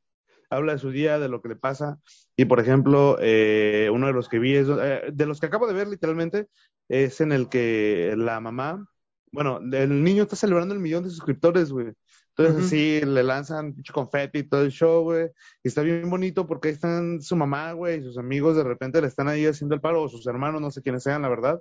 [0.51, 1.99] habla de su día, de lo que le pasa.
[2.37, 5.67] Y por ejemplo, eh, uno de los que vi es, eh, de los que acabo
[5.67, 6.49] de ver literalmente,
[6.89, 8.87] es en el que la mamá,
[9.33, 11.93] bueno, el niño está celebrando el millón de suscriptores, güey.
[12.39, 12.71] Entonces Ujú.
[12.71, 15.27] sí, le lanzan confeti y todo el show, güey.
[15.65, 19.01] Y está bien bonito porque ahí están su mamá, güey, y sus amigos de repente
[19.01, 21.61] le están ahí haciendo el paro, o sus hermanos, no sé quiénes sean, la verdad.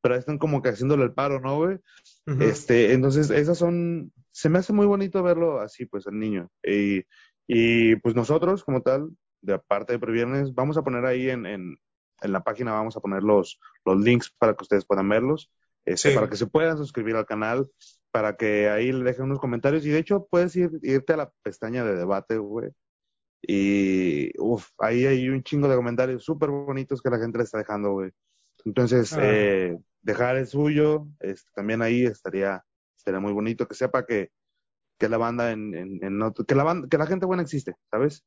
[0.00, 1.78] Pero ahí están como que haciéndole el paro, ¿no, güey?
[2.40, 6.50] Este, entonces, esas son, se me hace muy bonito verlo así, pues, al niño.
[6.62, 7.04] Y,
[7.46, 9.10] y pues nosotros, como tal,
[9.42, 11.76] de parte de Previernes, vamos a poner ahí en, en,
[12.22, 15.50] en la página, vamos a poner los, los links para que ustedes puedan verlos,
[15.84, 16.14] este, Sí.
[16.14, 17.68] para que se puedan suscribir al canal,
[18.10, 19.84] para que ahí le dejen unos comentarios.
[19.86, 22.70] Y de hecho, puedes ir, irte a la pestaña de debate, güey.
[23.46, 27.58] Y, uff, ahí hay un chingo de comentarios súper bonitos que la gente le está
[27.58, 28.10] dejando, güey.
[28.64, 29.18] Entonces, Ah.
[29.22, 32.64] eh, dejar el suyo, este, también ahí estaría,
[32.96, 34.30] estaría muy bonito que sepa que,
[34.98, 37.74] que la banda en, en, en otro- que la banda, que la gente buena existe,
[37.90, 38.24] ¿sabes?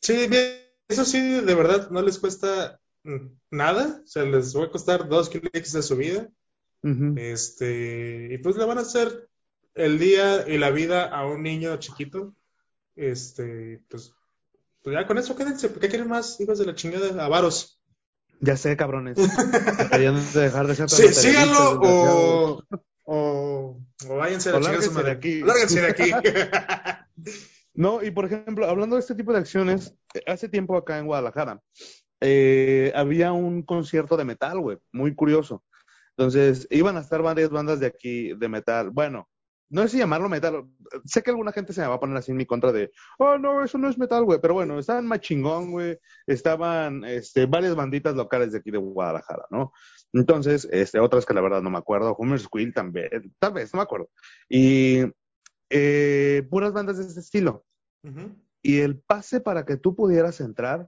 [0.00, 0.52] Sí, bien,
[0.88, 5.08] eso sí, de verdad, no les cuesta mm, nada, o sea, les va a costar
[5.08, 6.30] dos clics de su vida,
[7.16, 9.28] Este, y pues le van a hacer
[9.74, 12.34] el día y la vida a un niño chiquito,
[12.96, 14.12] este, pues,
[14.82, 17.80] pues ya con eso quédense, ¿qué quieren más, hijos de la chingada, avaros?
[18.40, 19.16] Ya sé, cabrones.
[19.78, 22.64] Deberían de dejar de ser tan Sí, síganlo o,
[23.04, 25.12] o, o váyanse a la chingada su madre.
[25.12, 25.40] aquí.
[25.40, 26.10] Lárguense de aquí.
[27.74, 29.94] No, y por ejemplo, hablando de este tipo de acciones,
[30.26, 31.62] hace tiempo acá en Guadalajara,
[32.20, 35.64] eh, había un concierto de metal, güey, muy curioso.
[36.16, 38.90] Entonces, iban a estar varias bandas de aquí de metal.
[38.90, 39.28] Bueno,
[39.72, 40.68] no sé si llamarlo metal.
[41.06, 43.38] Sé que alguna gente se me va a poner así en mi contra de, oh,
[43.38, 44.38] no, eso no es metal, güey.
[44.38, 45.98] Pero bueno, estaban Machingón, güey.
[46.26, 49.72] Estaban este, varias banditas locales de aquí de Guadalajara, ¿no?
[50.12, 52.14] Entonces, este, otras que la verdad no me acuerdo.
[52.18, 54.10] Homer Squill también, tal vez, no me acuerdo.
[54.46, 55.04] Y
[55.70, 57.64] eh, puras bandas de ese estilo.
[58.60, 60.86] Y el pase para que tú pudieras entrar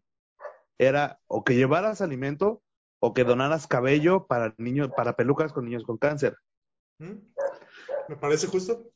[0.79, 2.63] era o que llevaras alimento
[3.07, 6.39] o que donaras cabello para niños, para pelucas con niños con cáncer.
[6.99, 7.19] ¿Mm?
[8.09, 8.91] Me parece justo.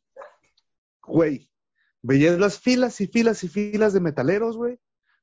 [1.03, 1.51] Güey,
[2.01, 4.81] veías las filas y filas y filas de metaleros, güey,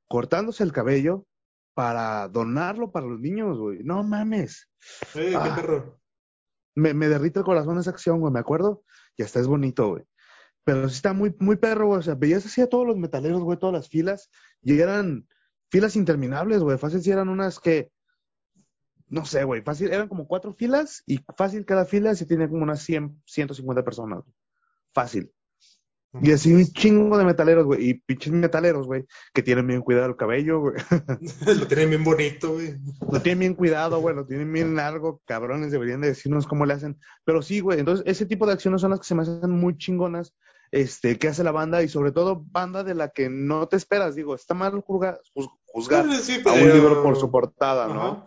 [0.07, 1.25] cortándose el cabello
[1.73, 3.79] para donarlo para los niños, güey.
[3.83, 4.69] No mames.
[5.15, 5.55] Eh, qué Ah.
[5.55, 5.99] perro.
[6.75, 8.83] Me, me derrite el corazón esa acción, güey, me acuerdo.
[9.17, 10.03] Y hasta es bonito, güey.
[10.63, 11.99] Pero sí está muy, muy perro, güey.
[11.99, 14.29] O sea, veías así a todos los metaleros, güey, todas las filas.
[14.61, 15.27] Y eran
[15.71, 16.77] filas interminables, güey.
[16.77, 17.91] Fácil si eran unas que,
[19.15, 22.63] no sé, güey, fácil, eran como cuatro filas y fácil cada fila se tenía como
[22.63, 24.23] unas 100, 150 personas.
[24.93, 25.31] Fácil.
[26.21, 27.89] Y así un chingo de metaleros, güey.
[27.89, 30.75] Y pinches metaleros, güey, que tienen bien cuidado el cabello, güey.
[31.59, 32.75] Lo tienen bien bonito, güey.
[33.11, 36.73] Lo tienen bien cuidado, güey, lo tienen bien largo, cabrones, deberían de decirnos cómo le
[36.73, 36.97] hacen.
[37.25, 39.77] Pero sí, güey, entonces ese tipo de acciones son las que se me hacen muy
[39.77, 40.33] chingonas,
[40.71, 44.15] este, que hace la banda y sobre todo banda de la que no te esperas.
[44.15, 48.25] Digo, está mal juzga- juz- juzgar Sí, a un libro por su portada, ¿no?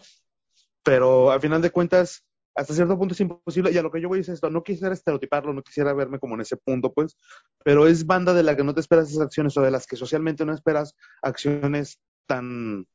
[0.88, 2.24] Pero al final de cuentas,
[2.55, 3.70] hasta cierto punto es imposible.
[3.70, 6.35] Y a lo que yo voy es esto, no quisiera estereotiparlo, no quisiera verme como
[6.35, 7.18] en ese punto, pues,
[7.62, 9.96] pero es banda de la que no te esperas esas acciones o de las que
[9.96, 12.87] socialmente no esperas acciones tan,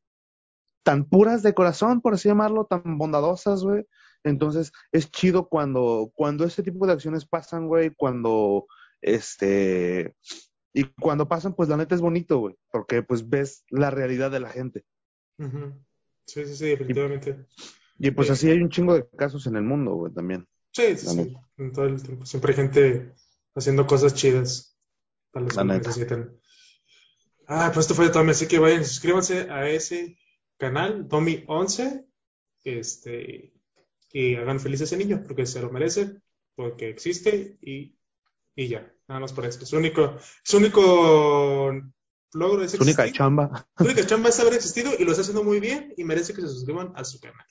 [0.81, 3.85] tan puras de corazón, por así llamarlo, tan bondadosas, güey.
[4.23, 8.65] Entonces, es chido cuando, cuando este tipo de acciones pasan, güey, cuando,
[9.03, 10.15] este,
[10.73, 14.39] y cuando pasan, pues la neta es bonito, güey, porque pues ves la realidad de
[14.39, 14.83] la gente.
[16.25, 17.29] Sí, sí, sí, definitivamente.
[17.29, 17.82] Y
[18.15, 18.33] pues Sí.
[18.33, 20.47] así hay un chingo de casos en el mundo, güey, también.
[20.71, 21.33] Sí, sí, sí.
[21.57, 22.25] En todo el tiempo.
[22.25, 23.13] Siempre hay gente
[23.55, 24.77] haciendo cosas chidas
[25.31, 25.87] para los La que neta.
[25.89, 26.37] necesitan.
[27.47, 30.17] Ah, pues esto fue Tommy, así que vayan, suscríbanse a ese
[30.57, 32.05] canal, Tommy11,
[32.63, 33.53] este,
[34.11, 36.21] y hagan feliz a ese niño, porque se lo merece,
[36.55, 37.97] porque existe y,
[38.55, 39.65] y ya, nada más por eso.
[39.65, 41.73] Su único, su único
[42.33, 45.43] logro es Su única chamba, Su única chamba es haber existido y lo está haciendo
[45.43, 47.45] muy bien y merece que se suscriban a su canal.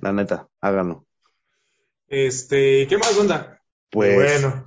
[0.00, 1.06] La neta, háganlo.
[2.08, 3.60] Este, ¿qué más, onda?
[3.90, 4.66] Pues Bueno,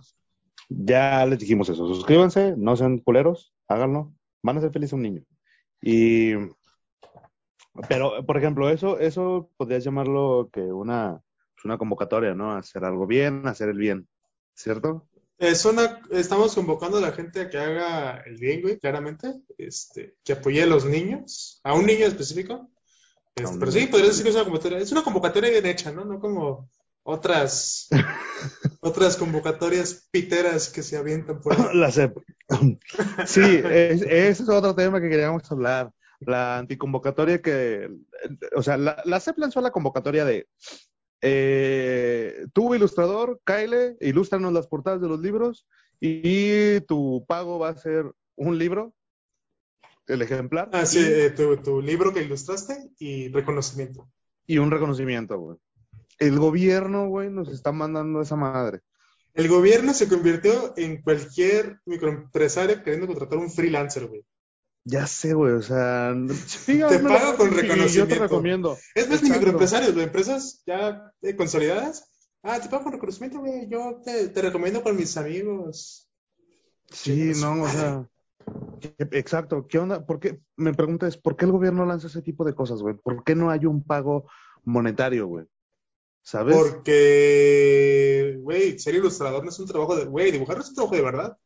[0.70, 1.88] ya les dijimos eso.
[1.88, 4.14] Suscríbanse, no sean culeros, háganlo.
[4.44, 5.24] Van a ser felices a un niño.
[5.82, 6.34] Y,
[7.88, 11.22] pero, por ejemplo, eso, eso podrías llamarlo que una,
[11.54, 12.54] pues, una convocatoria, ¿no?
[12.54, 14.08] Hacer algo bien, hacer el bien,
[14.56, 15.08] ¿cierto?
[15.38, 20.16] es una, estamos convocando a la gente a que haga el bien, güey, claramente, este,
[20.24, 22.70] que apoye a los niños, a un niño específico.
[23.60, 26.06] Pero sí, podría decir que es una convocatoria, es una convocatoria bien hecha, ¿no?
[26.06, 26.70] No como
[27.04, 27.88] otras,
[28.82, 31.60] otras convocatorias piteras que se avientan por ahí.
[31.78, 32.18] La CEP.
[33.26, 35.92] Sí, es- ese es otro tema que queríamos hablar.
[36.20, 37.90] La anticonvocatoria que,
[38.56, 40.48] o sea, la, la CEP lanzó la convocatoria de
[41.22, 45.68] eh, tú, ilustrador, Kyle, ilústranos las portadas de los libros
[46.00, 48.94] y tu pago va a ser un libro,
[50.08, 54.10] el ejemplar, Ah, sí, y, eh, tu, tu libro que ilustraste y reconocimiento.
[54.46, 55.58] y un reconocimiento, güey.
[56.20, 58.80] El gobierno, güey, nos está mandando esa madre.
[59.34, 64.26] El gobierno se convirtió en cualquier microempresario queriendo contratar un freelancer, güey.
[64.84, 66.16] Ya sé, güey, o sea,
[66.66, 68.16] Te pago con y Yo te reconocimiento.
[68.24, 68.78] recomiendo.
[68.96, 69.34] Es más, ni Exacto.
[69.34, 72.10] microempresarios, güey, empresas ya eh, consolidadas.
[72.42, 73.68] Ah, te pago con reconocimiento, güey.
[73.70, 76.10] Yo te, te recomiendo con mis amigos.
[76.90, 78.17] Sí, no, o sea, ¿qué-
[79.12, 79.68] exacto.
[79.68, 80.06] ¿Qué onda?
[80.06, 80.40] ¿Por qué?
[80.56, 82.96] Me pregunta es, ¿por qué el gobierno lanza ese tipo de cosas, güey?
[82.96, 84.30] ¿Por qué no hay un pago
[84.64, 85.46] monetario, güey?
[86.22, 86.56] ¿Sabes?
[86.58, 90.96] Porque, güey, ser ilustrador no es un trabajo de, güey, dibujar no es un trabajo
[90.96, 91.38] de verdad.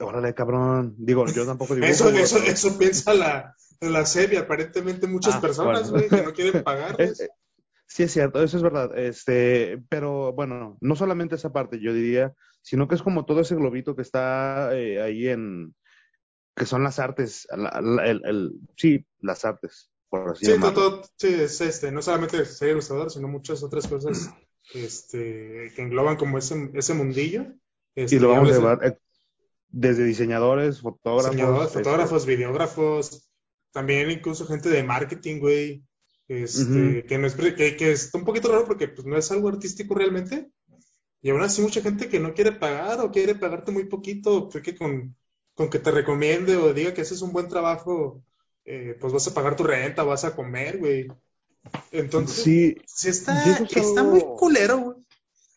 [0.00, 0.94] Órale, cabrón.
[0.98, 1.92] Digo, yo tampoco dibujo.
[1.92, 4.38] Eso, eso, eso piensa la, la serie.
[4.38, 6.08] Aparentemente muchas Ah, personas, bueno.
[6.08, 7.20] güey, que no quieren Eh, pagarles.
[7.20, 7.28] eh,
[7.86, 8.98] sí, es cierto, eso es verdad.
[8.98, 13.54] Este, pero bueno, no solamente esa parte, yo diría, sino que es como todo ese
[13.56, 15.74] globito que está eh, ahí en,
[16.56, 20.74] que son las artes, la- la- el, el- sí, las artes, por así Sí, llamarlo.
[20.74, 24.30] todo, sí, es este, no solamente ser ilustrador, sino muchas otras cosas
[24.74, 27.46] este, que engloban como ese, ese mundillo.
[27.94, 28.98] Este, Y lo vamos a de llevar eh,
[29.70, 31.30] desde diseñadores, fotógrafos.
[31.32, 33.28] diseñadores, este, fotógrafos, videógrafos,
[33.72, 35.84] también incluso gente de marketing, güey,
[36.28, 39.48] este, que, no es, que, que está un poquito raro porque pues, no es algo
[39.48, 40.50] artístico realmente.
[41.22, 44.76] Y aún así mucha gente que no quiere pagar o quiere pagarte muy poquito, porque
[44.76, 45.16] con,
[45.54, 48.22] con que te recomiende o diga que haces un buen trabajo,
[48.64, 51.06] eh, pues vas a pagar tu renta, vas a comer, güey.
[51.92, 53.32] Entonces, Sí, sí está,
[53.74, 54.96] está muy culero, güey.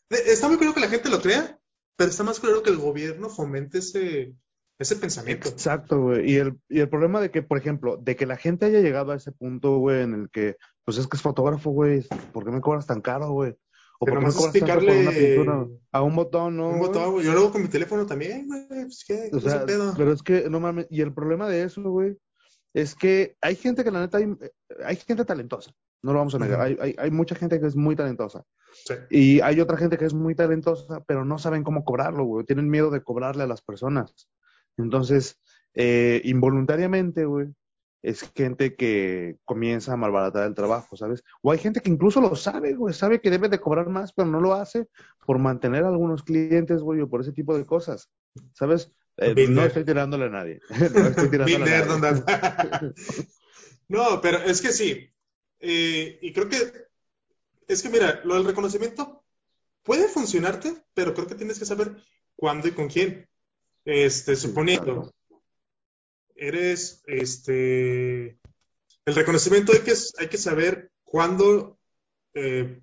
[0.10, 1.60] De- Está muy culero que la gente lo crea,
[1.96, 4.36] pero está más culero que el gobierno fomente ese,
[4.78, 5.50] ese pensamiento.
[5.50, 6.32] Exacto, güey.
[6.32, 9.12] Y el, y el problema de que, por ejemplo, de que la gente haya llegado
[9.12, 12.52] a ese punto, güey, en el que, pues es que es fotógrafo, güey, ¿por qué
[12.52, 13.56] me cobras tan caro, güey?
[14.00, 15.68] ¿O por qué picarle una pintura?
[15.92, 16.70] A un botón, ¿no?
[16.70, 17.26] un botón, güey.
[17.26, 18.68] Yo lo hago con mi teléfono también, güey.
[18.68, 19.30] Pues, ¿qué?
[19.32, 19.94] ¿Qué O sea, pedo?
[19.98, 22.18] pero es que, no mames, y el problema de eso, güey,
[22.74, 24.36] es que hay gente que la neta, hay,
[24.84, 25.72] hay gente talentosa,
[26.02, 28.44] no lo vamos a negar, hay, hay, hay mucha gente que es muy talentosa.
[28.86, 28.94] Sí.
[29.10, 32.46] Y hay otra gente que es muy talentosa, pero no saben cómo cobrarlo, güey.
[32.46, 34.28] Tienen miedo de cobrarle a las personas.
[34.78, 35.40] Entonces,
[35.74, 37.48] eh, involuntariamente, güey,
[38.06, 41.24] es gente que comienza a malbaratar el trabajo, ¿sabes?
[41.42, 44.28] O hay gente que incluso lo sabe, güey, sabe que debe de cobrar más, pero
[44.28, 44.88] no lo hace
[45.26, 48.12] por mantener a algunos clientes, güey, o por ese tipo de cosas,
[48.54, 48.92] ¿sabes?
[49.18, 50.60] Eh, no estoy tirándole a nadie.
[50.70, 52.24] no estoy tirándole a nadie.
[53.88, 55.14] No, pero es que sí.
[55.60, 56.58] Eh, y creo que
[57.68, 59.24] es que mira, lo del reconocimiento
[59.84, 61.96] puede funcionarte, pero creo que tienes que saber
[62.36, 63.30] cuándo y con quién.
[63.86, 65.15] Este, suponiendo, claro.
[66.36, 68.38] Eres, este,
[69.06, 71.80] el reconocimiento hay que, hay que saber cuándo
[72.34, 72.82] eh,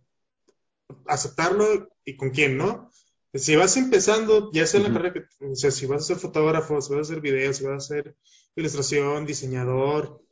[1.07, 2.90] aceptarlo y con quién, ¿no?
[3.34, 6.16] Si vas empezando, ya sea en la carrera, que, o sea, si vas a ser
[6.16, 8.14] fotógrafo, si vas a hacer videos, si vas a hacer
[8.57, 10.22] ilustración, diseñador,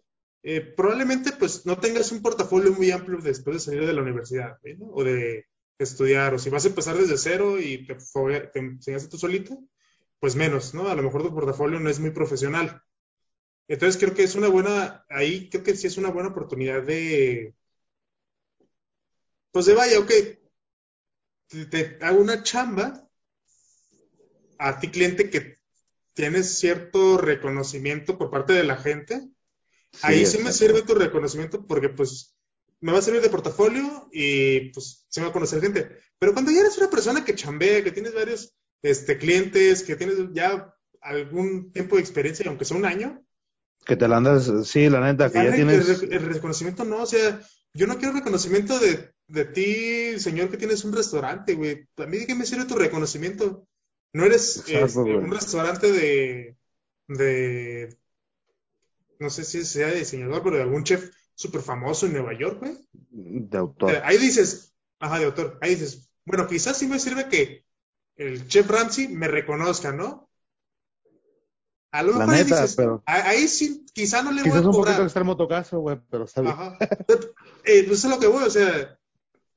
[0.43, 4.59] eh, probablemente pues no tengas un portafolio muy amplio después de salir de la universidad,
[4.63, 4.87] ¿sí, ¿no?
[4.87, 5.47] O de
[5.79, 7.97] estudiar, o si vas a empezar desde cero y te,
[8.53, 9.59] te enseñaste tú solito,
[10.19, 10.89] pues menos, ¿no?
[10.89, 12.83] A lo mejor tu portafolio no es muy profesional.
[13.71, 17.55] Entonces creo que es una buena, ahí creo que sí es una buena oportunidad de,
[19.53, 20.11] pues de vaya, ok,
[21.47, 23.09] te, te hago una chamba
[24.59, 25.59] a ti cliente que
[26.15, 29.29] tienes cierto reconocimiento por parte de la gente,
[30.03, 32.37] ahí sí me sirve tu reconocimiento porque pues
[32.81, 35.97] me va a servir de portafolio y pues se me va a conocer gente.
[36.19, 38.53] Pero cuando ya eres una persona que chambea, que tienes varios
[38.83, 43.25] este, clientes, que tienes ya algún tiempo de experiencia, aunque sea un año,
[43.87, 46.03] Que te la andas, sí, la neta, que ya tienes...
[46.03, 47.41] el, el reconocimiento no, o sea,
[47.75, 51.89] yo no quiero reconocimiento de, de ti, señor, que tienes un restaurante, güey.
[51.97, 53.67] A mí de qué me sirve tu reconocimiento.
[54.13, 56.57] No eres Exacto, este, un restaurante de,
[57.09, 57.97] de,
[59.19, 62.59] no sé si sea de diseñador, pero de algún chef súper famoso en Nueva York,
[62.61, 62.77] güey.
[62.93, 63.91] De O autor.
[63.91, 67.65] sea, ahí dices, ajá, de autor, ahí dices, bueno, quizás sí me sirve que
[68.17, 70.30] el chef Ramsay me reconozca, ¿no?
[71.93, 74.69] A lo mejor ahí neta, dices, pero- ahí sí, quizá no le voy Quizás a
[74.69, 74.95] un cobrar.
[74.95, 76.55] poquito extremo tu caso, güey, pero está bien.
[76.55, 76.79] Ajá.
[77.65, 78.99] Eh, pues es lo que voy, o sea,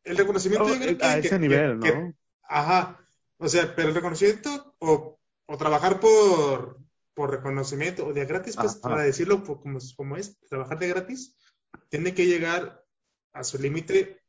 [0.03, 2.13] el reconocimiento No, eh, que, a ese que- nivel, que- ¿no?
[2.43, 2.99] ajá.
[3.37, 6.79] O sea, pero el reconocimiento o, o trabajar por,
[7.13, 8.81] por reconocimiento o de gratis, pues Ajá.
[8.81, 11.35] para decirlo como, como es, trabajar de gratis,
[11.89, 12.83] tiene que llegar
[13.33, 14.21] a su límite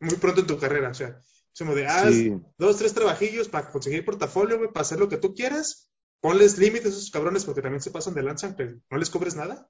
[0.00, 0.90] muy pronto en tu carrera.
[0.90, 1.20] O sea,
[1.58, 2.32] como de haz Sí.
[2.56, 5.89] dos, tres trabajillos para conseguir portafolio, güey, para hacer lo que tú quieras.
[6.20, 9.36] Ponles límites a esos cabrones porque también se pasan de lanza, aunque no les cobres
[9.36, 9.68] nada.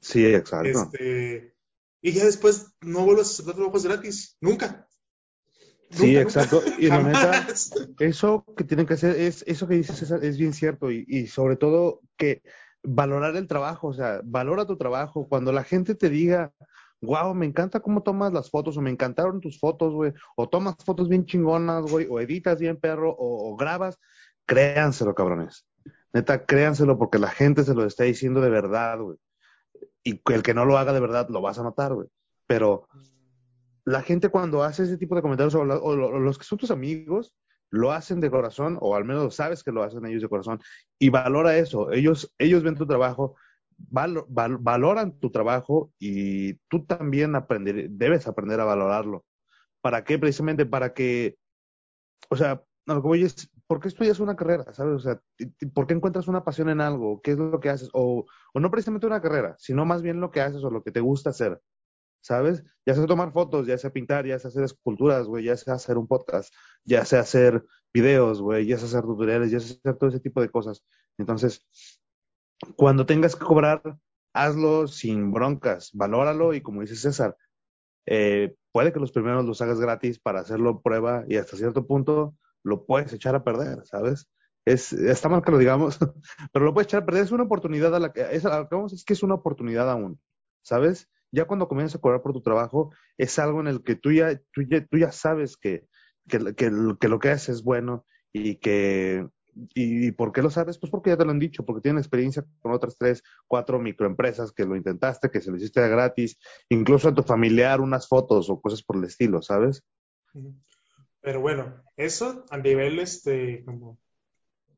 [0.00, 0.82] Sí, exacto.
[0.82, 1.54] Este,
[2.00, 4.36] y ya después no vuelvas a aceptar trabajos gratis.
[4.40, 4.88] Nunca.
[5.90, 6.62] Sí, Nunca, exacto.
[6.64, 6.80] nunca.
[6.80, 7.46] Y la neta,
[7.98, 11.26] eso que tienen que hacer es, eso que dices César, es bien cierto y, y
[11.26, 12.42] sobre todo que
[12.82, 15.28] valorar el trabajo, o sea, valora tu trabajo.
[15.28, 16.52] Cuando la gente te diga,
[17.02, 20.76] wow, me encanta cómo tomas las fotos o me encantaron tus fotos, güey, o tomas
[20.84, 23.98] fotos bien chingonas, güey, o editas bien perro, o, o grabas,
[24.46, 25.66] créanselo, cabrones.
[26.12, 29.18] Neta, créanselo porque la gente se lo está diciendo de verdad, güey.
[30.04, 32.08] Y el que no lo haga de verdad lo vas a notar, güey.
[32.46, 32.88] Pero
[33.84, 37.34] la gente cuando hace ese tipo de comentarios o, los que son tus amigos
[37.70, 40.60] lo hacen de corazón o al menos sabes que lo hacen ellos de corazón
[40.98, 41.90] y valora eso.
[41.90, 43.36] Ellos, ellos ven tu trabajo,
[43.78, 49.24] val- valoran tu trabajo y tú también aprender, debes aprender a valorarlo.
[49.80, 50.18] ¿Para qué?
[50.18, 51.38] Precisamente para que,
[52.28, 53.08] o sea, a lo que
[53.72, 54.70] ¿por qué estudias una carrera?
[54.74, 54.96] ¿Sabes?
[54.96, 55.18] O sea,
[55.72, 57.22] ¿por qué encuentras una pasión en algo?
[57.22, 57.88] ¿Qué es lo que haces?
[57.94, 60.92] O, o no precisamente una carrera, sino más bien lo que haces o lo que
[60.92, 61.58] te gusta hacer.
[62.20, 62.62] ¿sabes?
[62.84, 65.96] Ya sea tomar fotos, ya sea pintar, ya sea hacer esculturas, güey, ya sea hacer
[65.96, 66.52] un podcast,
[66.84, 67.64] ya sea hacer
[67.94, 70.84] videos, güey, ya sea hacer tutoriales, ya sea hacer todo ese tipo de cosas.
[71.16, 71.66] Entonces,
[72.76, 73.80] cuando tengas que cobrar,
[74.34, 77.38] hazlo sin broncas, valóralo y como dice César,
[78.04, 82.36] eh, puede que los primeros los hagas gratis para hacerlo prueba y hasta cierto punto
[82.64, 84.28] lo puedes echar a perder, ¿sabes?
[84.64, 85.98] Es, está mal que lo digamos,
[86.52, 87.24] pero lo puedes echar a perder.
[87.24, 89.34] Es una oportunidad a la que, es, a lo que vamos, es que es una
[89.34, 90.20] oportunidad aún,
[90.62, 91.08] ¿sabes?
[91.32, 94.36] Ya cuando comienzas a cobrar por tu trabajo, es algo en el que tú ya,
[94.52, 95.86] tú ya, tú ya sabes que,
[96.28, 96.38] que,
[96.70, 99.26] lo que haces es bueno y que,
[99.74, 100.78] ¿Y por qué lo sabes?
[100.78, 104.52] Pues porque ya te lo han dicho, porque tienen experiencia con otras tres, cuatro microempresas
[104.52, 106.38] que lo intentaste, que se lo hiciste gratis,
[106.68, 109.84] incluso a tu familiar unas fotos o cosas por el estilo, ¿sabes?
[111.22, 113.98] Pero bueno, eso a nivel este como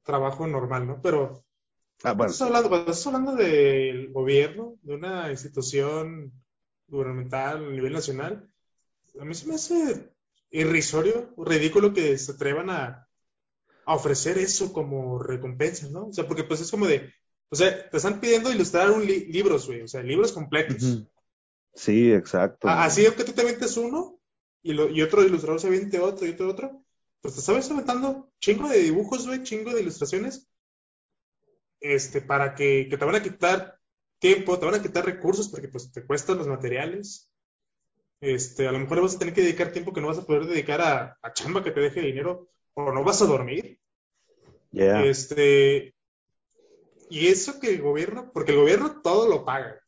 [0.04, 1.00] trabajo normal, ¿no?
[1.02, 1.44] Pero
[2.02, 2.32] Ah, bueno.
[2.32, 6.32] estás hablando, cuando estás hablando del gobierno, de una institución
[6.88, 8.48] gubernamental a nivel nacional,
[9.20, 10.12] a mí se me hace
[10.50, 13.08] irrisorio, ridículo que se atrevan a,
[13.86, 16.08] a ofrecer eso como recompensa, ¿no?
[16.08, 17.12] O sea, porque pues es como de,
[17.50, 21.04] o sea, te están pidiendo ilustrar un li libros, güey, o sea, libros completos.
[21.74, 22.68] Sí, exacto.
[22.68, 24.13] así es que tú te metes uno
[24.64, 26.84] y, lo, y otro ilustrador se aviente otro y otro otro,
[27.20, 30.48] pues te sabes aventando chingo de dibujos, güey, chingo de ilustraciones,
[31.80, 33.78] este, para que, que te van a quitar
[34.18, 37.30] tiempo, te van a quitar recursos porque pues te cuestan los materiales.
[38.20, 40.46] Este, a lo mejor vas a tener que dedicar tiempo que no vas a poder
[40.46, 43.78] dedicar a, a chamba que te deje dinero o no vas a dormir.
[44.72, 45.94] Este,
[47.10, 49.78] y eso que el gobierno, porque el gobierno todo lo paga.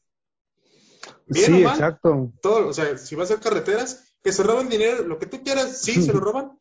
[1.26, 2.30] Bien sí, exacto.
[2.40, 5.44] Todo, o sea, si vas a hacer carreteras, que se roban dinero, lo que tú
[5.44, 6.58] quieras, sí, se lo roban,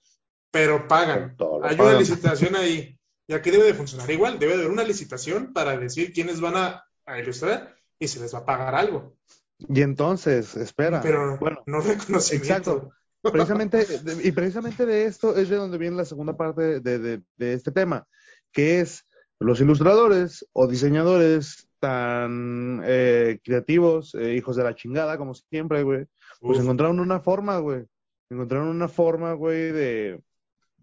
[0.51, 1.36] pero pagan.
[1.63, 2.95] Hay una licitación ahí.
[3.28, 6.57] Y aquí debe de funcionar igual, debe de haber una licitación para decir quiénes van
[6.57, 9.18] a, a ilustrar y se les va a pagar algo.
[9.57, 11.01] Y entonces, espera.
[11.01, 12.45] Pero bueno, no reconocimiento.
[12.45, 12.91] Exacto.
[13.32, 13.88] Precisamente,
[14.24, 18.07] y precisamente de esto es de donde viene la segunda parte de, este tema,
[18.51, 19.07] que es
[19.39, 26.05] los ilustradores o diseñadores tan eh, creativos, eh, hijos de la chingada, como siempre, güey,
[26.41, 27.86] pues encontraron una forma, güey.
[28.29, 30.23] Encontraron una forma, güey, de,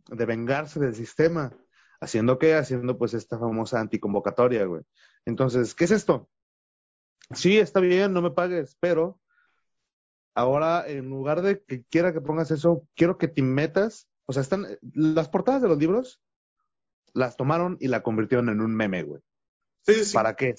[0.09, 1.53] de vengarse del sistema.
[2.01, 2.55] ¿Haciendo qué?
[2.55, 4.83] Haciendo pues esta famosa anticonvocatoria, güey.
[5.25, 6.29] Entonces, ¿qué es esto?
[7.33, 9.21] Sí, está bien, no me pagues, pero
[10.35, 14.09] Ahora, en lugar de que quiera que pongas eso, quiero que te metas.
[14.27, 16.23] O sea, están las portadas de los libros,
[17.13, 19.21] las tomaron y la convirtieron en un meme, güey.
[19.85, 20.55] Sí, sí, ¿Para qué?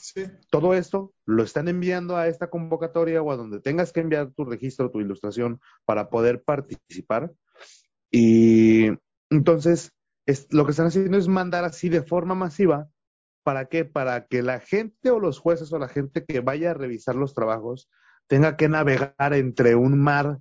[0.49, 4.43] Todo esto lo están enviando a esta convocatoria o a donde tengas que enviar tu
[4.43, 7.31] registro, tu ilustración para poder participar.
[8.11, 8.89] Y
[9.29, 9.93] entonces,
[10.25, 12.89] es, lo que están haciendo es mandar así de forma masiva.
[13.43, 13.85] ¿Para qué?
[13.85, 17.33] Para que la gente o los jueces o la gente que vaya a revisar los
[17.33, 17.89] trabajos
[18.27, 20.39] tenga que navegar entre un mar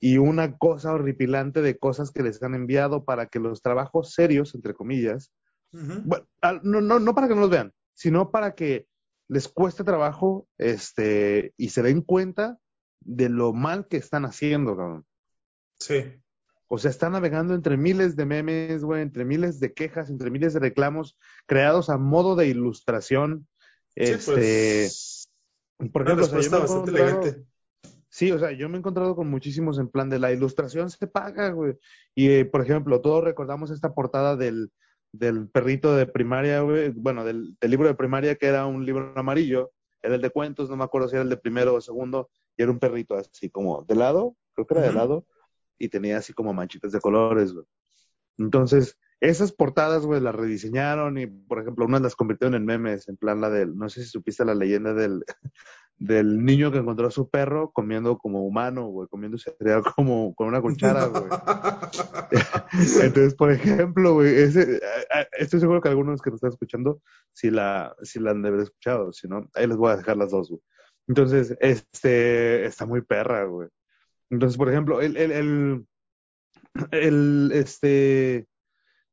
[0.00, 4.54] y una cosa horripilante de cosas que les han enviado para que los trabajos serios,
[4.54, 5.32] entre comillas,
[5.72, 6.26] bueno,
[6.62, 8.86] no, no, no para que no los vean, sino para que
[9.28, 12.58] les cueste trabajo este, y se den cuenta
[13.00, 15.04] de lo mal que están haciendo, cabrón.
[15.80, 16.04] Sí.
[16.68, 20.54] O sea, están navegando entre miles de memes, güey, entre miles de quejas, entre miles
[20.54, 23.48] de reclamos creados a modo de ilustración.
[23.96, 25.28] Sí, este, pues
[25.92, 26.26] por ejemplo,
[28.08, 31.06] Sí, o sea, yo me he encontrado con muchísimos en plan de la ilustración se
[31.06, 31.74] paga, güey.
[32.14, 34.72] Y, eh, por ejemplo, todos recordamos esta portada del,
[35.18, 39.72] del perrito de primaria, güey, bueno, del, libro de primaria que era un libro amarillo,
[40.02, 42.62] era el de cuentos, no me acuerdo si era el de primero o segundo, y
[42.62, 45.26] era un perrito así como de lado, creo que era de lado,
[45.78, 47.66] y tenía así como manchitas de colores, güey.
[48.38, 53.16] Entonces, esas portadas, güey, las rediseñaron y, por ejemplo, unas las convirtieron en memes, en
[53.16, 55.24] plan la del, no sé si supiste la leyenda del,
[55.98, 60.48] del niño que encontró a su perro comiendo como humano, güey, comiendo cereal como con
[60.48, 61.24] una cuchara, güey.
[63.02, 64.80] Entonces, por ejemplo, güey, ese,
[65.38, 67.00] estoy seguro que algunos que nos están escuchando,
[67.32, 70.16] si la, si la han de haber escuchado, si no, ahí les voy a dejar
[70.16, 70.60] las dos, güey.
[71.08, 73.68] Entonces, este, está muy perra, güey.
[74.28, 75.86] Entonces, por ejemplo, el, el, el,
[76.90, 78.46] el este,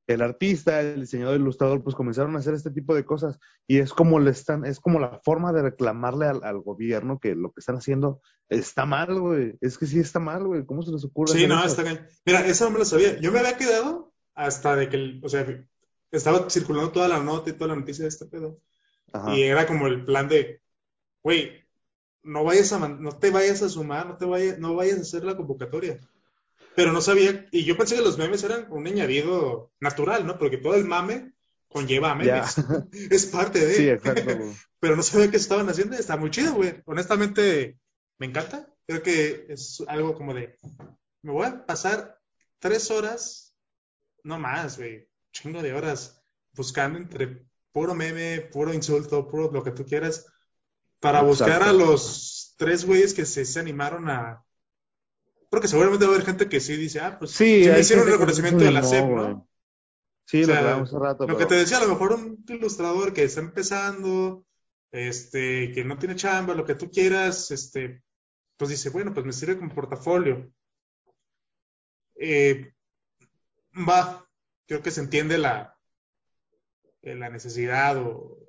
[0.07, 3.77] el artista, el diseñador, el ilustrador, pues comenzaron a hacer este tipo de cosas y
[3.77, 7.61] es como le están, es como la forma de reclamarle al, gobierno que lo que
[7.61, 9.55] están haciendo está mal, güey.
[9.61, 10.65] Es que sí está mal, güey.
[10.65, 11.33] ¿Cómo se les ocurre?
[11.33, 12.05] Sí, no, está bien.
[12.25, 13.19] Mira, eso no me lo sabía.
[13.19, 15.45] Yo me había quedado hasta de que, o sea,
[16.11, 18.59] estaba circulando toda la nota y toda la noticia de este pedo.
[19.27, 20.61] Y era como el plan de,
[21.21, 21.63] güey,
[22.23, 25.23] no vayas a, no te vayas a sumar, no te vayas, no vayas a hacer
[25.23, 25.99] la convocatoria.
[26.75, 30.37] Pero no sabía, y yo pensé que los memes eran un añadido natural, ¿no?
[30.37, 31.33] Porque todo el mame
[31.67, 32.55] conlleva memes.
[33.11, 33.73] es parte de.
[33.73, 34.31] Sí, exacto.
[34.79, 35.95] Pero no sabía qué estaban haciendo.
[35.95, 36.81] Está muy chido, güey.
[36.85, 37.77] Honestamente,
[38.17, 38.67] me encanta.
[38.87, 40.59] Creo que es algo como de.
[41.21, 42.19] Me voy a pasar
[42.59, 43.55] tres horas,
[44.23, 45.07] no más, güey.
[45.31, 46.21] Chingo de horas
[46.53, 50.27] buscando entre puro meme, puro insulto, puro lo que tú quieras,
[50.99, 54.42] para buscar a los tres güeyes que se animaron a,
[55.53, 58.63] porque seguramente va a haber gente que sí dice, ah, pues sí, me hicieron reconocimiento
[58.63, 59.47] de la SEP, ¿no?
[60.25, 61.27] Sí, lo hace rato.
[61.27, 64.47] Lo que te decía, a lo mejor un ilustrador que está empezando,
[64.91, 68.01] este, que no tiene chamba, lo que tú quieras, este,
[68.57, 70.51] pues dice, bueno, pues me sirve como portafolio.
[72.15, 72.73] Eh,
[73.87, 74.27] va,
[74.65, 75.77] creo que se entiende la,
[77.03, 78.39] eh, la necesidad o,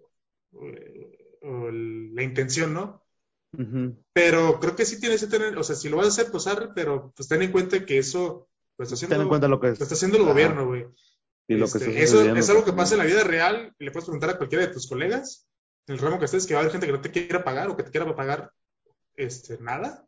[0.53, 3.04] o la intención, ¿no?
[4.13, 6.47] Pero creo que sí tienes que tener, o sea, si lo vas a hacer, pues
[6.47, 9.61] arre, pero pues ten en cuenta que eso pues, está haciendo, ten en cuenta lo
[9.61, 10.87] que está haciendo el gobierno, güey.
[11.47, 13.91] Y lo que este, eso es algo que pasa en la vida real y le
[13.91, 15.47] puedes preguntar a cualquiera de tus colegas,
[15.87, 17.69] en el ramo que estés, que va a haber gente que no te quiera pagar
[17.69, 18.51] o que te quiera pagar
[19.17, 20.07] este, nada.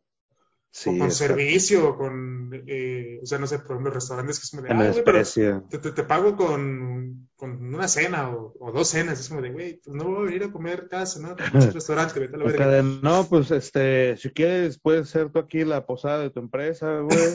[0.84, 4.62] O con servicio, con, eh, o sea, no sé, por ejemplo, restaurantes que es como
[4.62, 5.24] de, ah, güey,
[5.70, 9.80] te, te, pago con, con, una cena o, o, dos cenas, es como de, güey,
[9.82, 11.34] pues no voy a venir a comer casa, ¿no?
[11.72, 12.82] Restaurante, vete a la verga.
[12.82, 17.34] No, pues, este, si quieres, puedes ser tú aquí la posada de tu empresa, güey.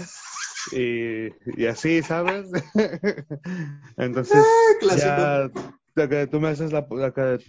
[0.71, 2.47] y, y así, ¿sabes?
[3.97, 4.37] Entonces,
[5.05, 5.49] ah,
[5.95, 6.87] ya, que tú me haces la,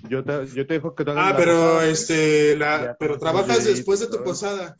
[0.08, 4.00] yo te, yo te dejo que tú hagas Ah, pero este, la, pero trabajas después
[4.00, 4.76] de tu posada.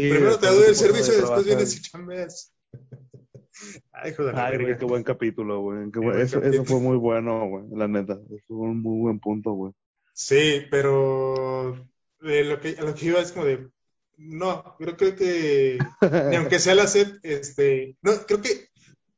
[0.00, 2.52] Primero te doy el servicio y después vienes y chambeas.
[3.92, 5.88] Ay, joder, Ay, güey, qué buen capítulo, güey.
[6.20, 8.20] eso, eso, fue muy bueno, güey, la neta.
[8.28, 9.72] Eso fue un muy buen punto, güey.
[10.12, 11.74] Sí, pero
[12.22, 13.70] eh, lo, que, lo que iba es como de.
[14.18, 15.78] No, creo, creo que.
[16.30, 17.96] ni aunque sea la SED, este.
[18.02, 18.68] No, creo que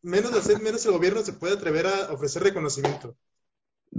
[0.03, 3.17] menos la SED, menos el gobierno se puede atrever a ofrecer reconocimiento.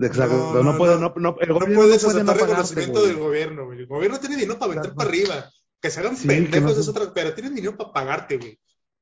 [0.01, 3.80] Exacto, no, no, puede, no, no, el gobierno no puedes aceptar reconocimiento del gobierno, güey.
[3.80, 5.51] El gobierno tiene dinero para meter para arriba.
[5.82, 8.59] Que se hagan pendejos es otra, pero tienen dinero para pagarte, güey.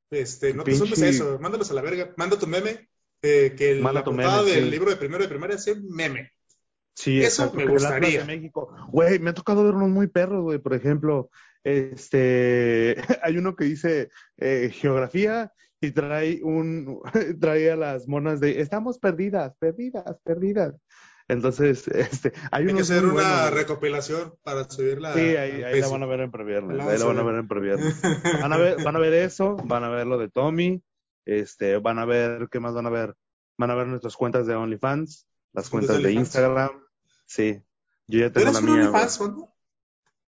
[0.10, 2.90] Este, no te sumes eso, mándalos a la verga, manda tu meme,
[3.22, 6.32] eh, que el, la portada del libro de primero de primaria sea meme.
[6.94, 8.26] Sí, eso me gustaría.
[8.26, 8.74] México.
[8.90, 10.58] Güey, me ha tocado ver unos muy perros, güey.
[10.58, 11.30] Por ejemplo,
[11.64, 17.02] este, hay uno que dice eh, geografía y trae un,
[17.40, 20.76] trae a las monas de, estamos perdidas, perdidas, perdidas.
[21.28, 25.14] Entonces, este, hay, hay que hacer una recopilación para subirla.
[25.14, 26.80] Sí, ahí, ahí la van a ver en previernes.
[26.80, 28.02] Ahí la van a ver en previernes.
[28.42, 30.82] Van a ver, van a ver eso, van a ver lo de Tommy,
[31.26, 33.16] este, van a ver, ¿qué más van a ver?
[33.58, 36.70] Van a ver nuestras cuentas de OnlyFans, las cuentas de, Instagram.
[37.26, 37.62] Sí.
[38.08, 38.74] Yo ya tengo la mía.
[38.90, 39.20] OnlyFans,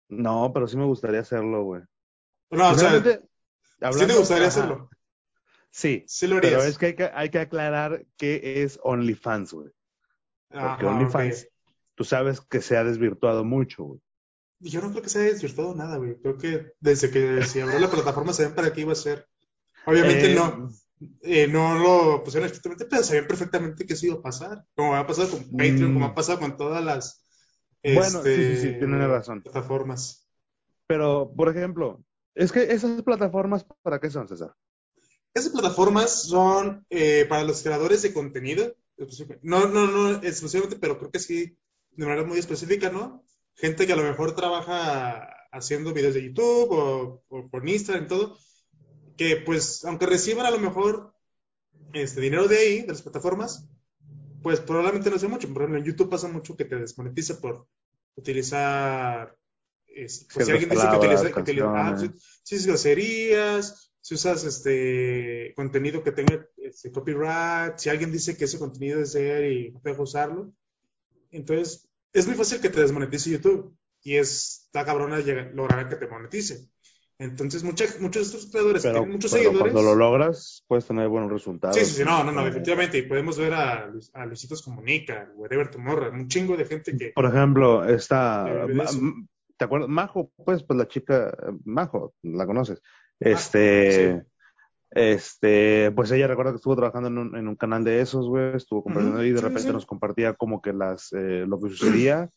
[0.09, 1.81] No, pero sí me gustaría hacerlo, güey.
[2.51, 4.89] No, o sea, sí te gustaría hacerlo.
[5.71, 6.53] Sí, sí lo harías.
[6.53, 9.71] pero es que hay, que hay que aclarar qué es OnlyFans, güey.
[10.53, 11.47] Porque OnlyFans,
[11.95, 13.99] tú sabes que se ha desvirtuado mucho, güey.
[14.59, 16.15] Yo no creo que se haya desvirtuado nada, güey.
[16.21, 19.27] Creo que desde que se abrió la plataforma ven para qué iba a ser.
[19.85, 20.69] Obviamente eh, no.
[21.21, 24.63] Eh, no lo pusieron exactamente, pero sabían perfectamente que eso iba a pasar.
[24.73, 26.15] Como ha pasado con Patreon, como ha mm.
[26.15, 27.23] pasado con todas las
[27.83, 29.41] bueno, sí, sí, sí, este, razón.
[29.41, 30.25] plataformas.
[30.87, 32.01] Pero, por ejemplo,
[32.33, 34.55] es que esas plataformas, ¿para qué son, César?
[35.33, 38.73] Esas plataformas son eh, para los creadores de contenido
[39.41, 41.57] no, no, no exclusivamente, pero creo que sí,
[41.91, 43.25] de manera muy específica, ¿no?
[43.55, 48.37] Gente que a lo mejor trabaja haciendo videos de YouTube o, por Instagram y todo,
[49.17, 51.13] que pues, aunque reciban a lo mejor
[51.93, 53.69] este dinero de ahí, de las plataformas,
[54.41, 55.47] pues probablemente no sea mucho.
[55.53, 57.67] Por ejemplo, en YouTube pasa mucho que te desmonetiza por
[58.15, 59.37] utilizar,
[59.85, 61.97] pues, si alguien dice que utiliza, que utiliza ah,
[62.43, 68.59] sí, groserías, si usas este contenido que tenga este, copyright, si alguien dice que ese
[68.59, 70.51] contenido es de él y no puedes usarlo,
[71.31, 75.19] entonces es muy fácil que te desmonetice YouTube y es la cabrona
[75.53, 76.67] lograr que te monetice.
[77.17, 79.61] Entonces, muchos de estos creadores tienen muchos seguidores.
[79.61, 81.77] Cuando lo logras, puedes tener buenos resultados.
[81.77, 82.97] Sí, sí, sí, no, no, no, definitivamente.
[82.97, 87.13] Y podemos ver a, a Luisitos Comunica, Whatever Tomorrow, un chingo de gente que.
[87.15, 88.67] Por ejemplo, esta.
[89.55, 89.87] ¿Te acuerdas?
[89.87, 91.33] Majo, pues, pues la chica,
[91.63, 92.81] Majo, la conoces.
[93.19, 94.25] Este,
[94.91, 98.55] este, pues ella recuerda que estuvo trabajando en un, en un canal de esos, güey,
[98.55, 102.29] estuvo compartiendo y de repente nos compartía como que las, eh, lo que sucedía.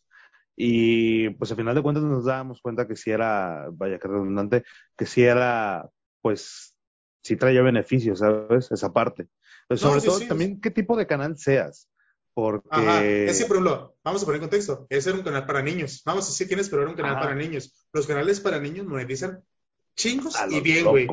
[0.56, 4.64] Y pues al final de cuentas nos dábamos cuenta que si era, vaya que redundante,
[4.96, 5.86] que si era,
[6.22, 6.74] pues,
[7.22, 8.72] si traía beneficios, ¿sabes?
[8.72, 9.28] Esa parte.
[9.68, 11.90] Pero sobre todo también qué tipo de canal seas.
[12.32, 12.68] Porque.
[12.70, 13.04] Ajá.
[13.04, 14.86] Es que, por ejemplo, vamos a poner en contexto.
[14.88, 16.02] Ese era un canal para niños.
[16.06, 17.74] Vamos a decir quién es, pero era un canal para niños.
[17.92, 19.42] Los canales para niños monetizan
[19.96, 21.08] chingos y bien, güey.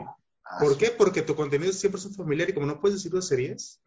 [0.59, 0.91] ¿Por qué?
[0.91, 3.81] Porque tu contenido siempre es un familiar y como no puedes decir series,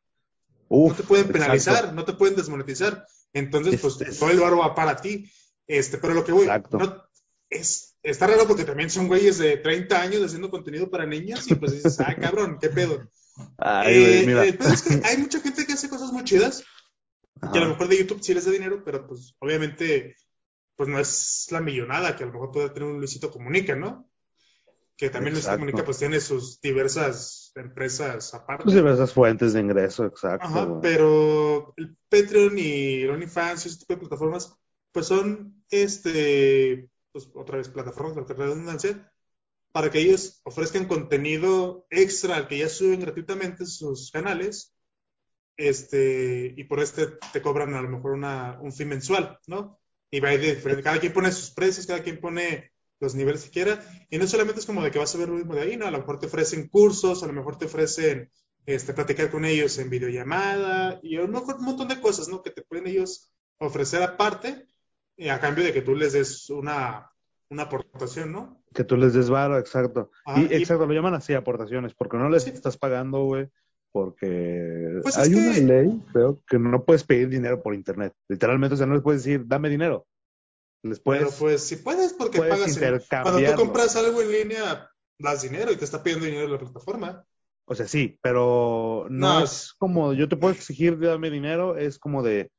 [0.69, 3.07] no te pueden penalizar, no te pueden desmonetizar.
[3.33, 5.31] Entonces, pues este todo el barro va para ti.
[5.67, 7.05] Este, pero lo que voy, no,
[7.51, 11.55] es, está raro porque también son güeyes de 30 años haciendo contenido para niñas y
[11.55, 13.09] pues dices, ah, cabrón, qué pedo.
[13.85, 16.65] Eh, el pedo es que hay mucha gente que hace cosas muy chidas,
[17.53, 20.17] que a lo mejor de YouTube sí les da dinero, pero pues obviamente
[20.77, 24.09] pues no es la millonada que a lo mejor puede tener un Luisito Comunica, ¿no?
[24.97, 28.65] Que también les Comunica pues tiene sus diversas empresas aparte.
[28.65, 30.47] Sus diversas fuentes de ingreso, exacto.
[30.47, 34.57] Ajá, pero el Patreon y el OnlyFans y ese tipo de plataformas,
[34.93, 39.13] pues son, este, pues otra vez plataformas, la redundancia,
[39.71, 44.75] para que ellos ofrezcan contenido extra al que ya suben gratuitamente en sus canales,
[45.59, 49.79] este, y por este te cobran a lo mejor una, un fin mensual, ¿no?
[50.11, 53.83] Y va diferente, cada quien pone sus precios, cada quien pone los niveles que quiera.
[54.11, 55.87] Y no solamente es como de que vas a ver lo mismo de ahí, ¿no?
[55.87, 58.31] A lo mejor te ofrecen cursos, a lo mejor te ofrecen
[58.65, 62.43] este, platicar con ellos en videollamada y un, montón de cosas, ¿no?
[62.43, 64.67] Que te pueden ellos ofrecer aparte
[65.17, 67.11] eh, a cambio de que tú les des una,
[67.51, 68.63] una aportación, ¿no?
[68.75, 70.11] Que tú les des varo, exacto.
[70.27, 72.51] Ah, y, y- exacto, lo llaman así aportaciones, porque no les Sí.
[72.51, 73.49] estás pagando, güey,
[73.93, 78.13] porque Pues es hay una que- ley, creo, que no puedes pedir dinero por internet.
[78.29, 80.07] Literalmente, o sea, no les puedes decir, dame dinero.
[80.89, 82.77] Les puedes, Pero pues si puedes, porque puedes pagas.
[82.77, 83.57] en- Cuando tú intercambiarlo.
[83.57, 87.25] compras algo en línea, das dinero y te está pidiendo dinero la plataforma.
[87.69, 91.99] o sea, sí, pero no, No, es como, yo te puedo exigir, dame dinero, es
[91.99, 92.51] como de,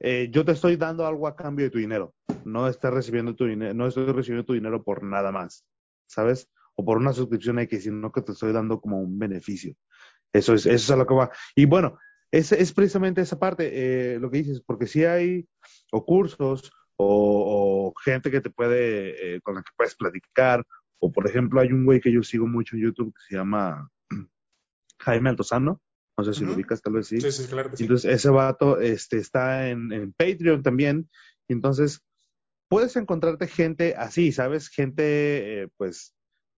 [0.00, 2.14] eh, yo te estoy dando algo a cambio de tu dinero.
[2.44, 5.64] No estás recibiendo tu dinero, no estoy recibiendo tu dinero por nada más,
[6.06, 6.48] ¿sabes?
[6.76, 9.74] O por una suscripción X, sino que te estoy dando como un beneficio.
[10.32, 11.30] Eso es, eso es a lo que va.
[11.56, 11.98] Y bueno,
[12.30, 13.70] es, es precisamente esa parte,
[14.14, 15.48] eh, lo que dices, porque si hay
[15.92, 20.64] o cursos o, o gente que te puede, eh, con la que puedes platicar,
[20.98, 23.88] o por ejemplo, hay un güey que yo sigo mucho en YouTube que se llama
[25.00, 25.80] Jaime Altozano,
[26.16, 27.20] no sé si lo ubicas, tal vez sí.
[27.20, 27.84] Sí, sí, claro que sí.
[27.84, 31.10] Entonces, ese vato este, está en, en Patreon también.
[31.48, 32.02] Entonces,
[32.68, 34.68] puedes encontrarte gente así, ¿sabes?
[34.68, 36.14] Gente, eh, pues,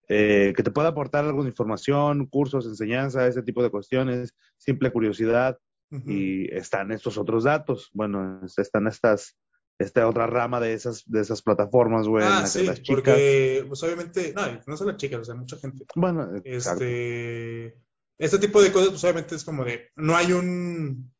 [0.09, 5.57] eh, que te pueda aportar alguna información, cursos, enseñanza, ese tipo de cuestiones, simple curiosidad.
[6.05, 7.89] Y están estos otros datos.
[7.93, 9.37] Bueno, están estas,
[9.79, 12.87] esta otra rama de esas, de esas plataformas, güey, en Ah, que sí, las chicas.
[12.87, 15.85] porque pues obviamente, no, no solo las chicas, o sea, mucha gente.
[15.95, 16.29] Bueno.
[16.43, 17.77] Este,
[18.17, 21.13] este tipo de cosas, pues obviamente es como de, no hay un,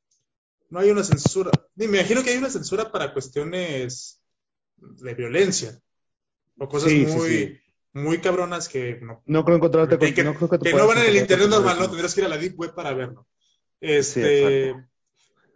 [0.69, 1.51] no hay una censura.
[1.75, 4.21] Me imagino que hay una censura para cuestiones
[4.77, 5.79] de violencia
[6.57, 7.59] o cosas Sí, sí, muy, sí.
[7.93, 10.97] muy cabronas que no, No creo encontrarte con, que, no creo que, que no van
[10.99, 13.27] en el internet normal, no, tendrías que ir a la deep web para verlo.
[13.79, 14.73] Este.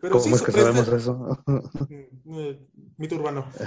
[0.01, 1.43] Pero ¿Cómo sí, es que sabemos eso?
[1.45, 3.51] Mm, eh, Mito urbano.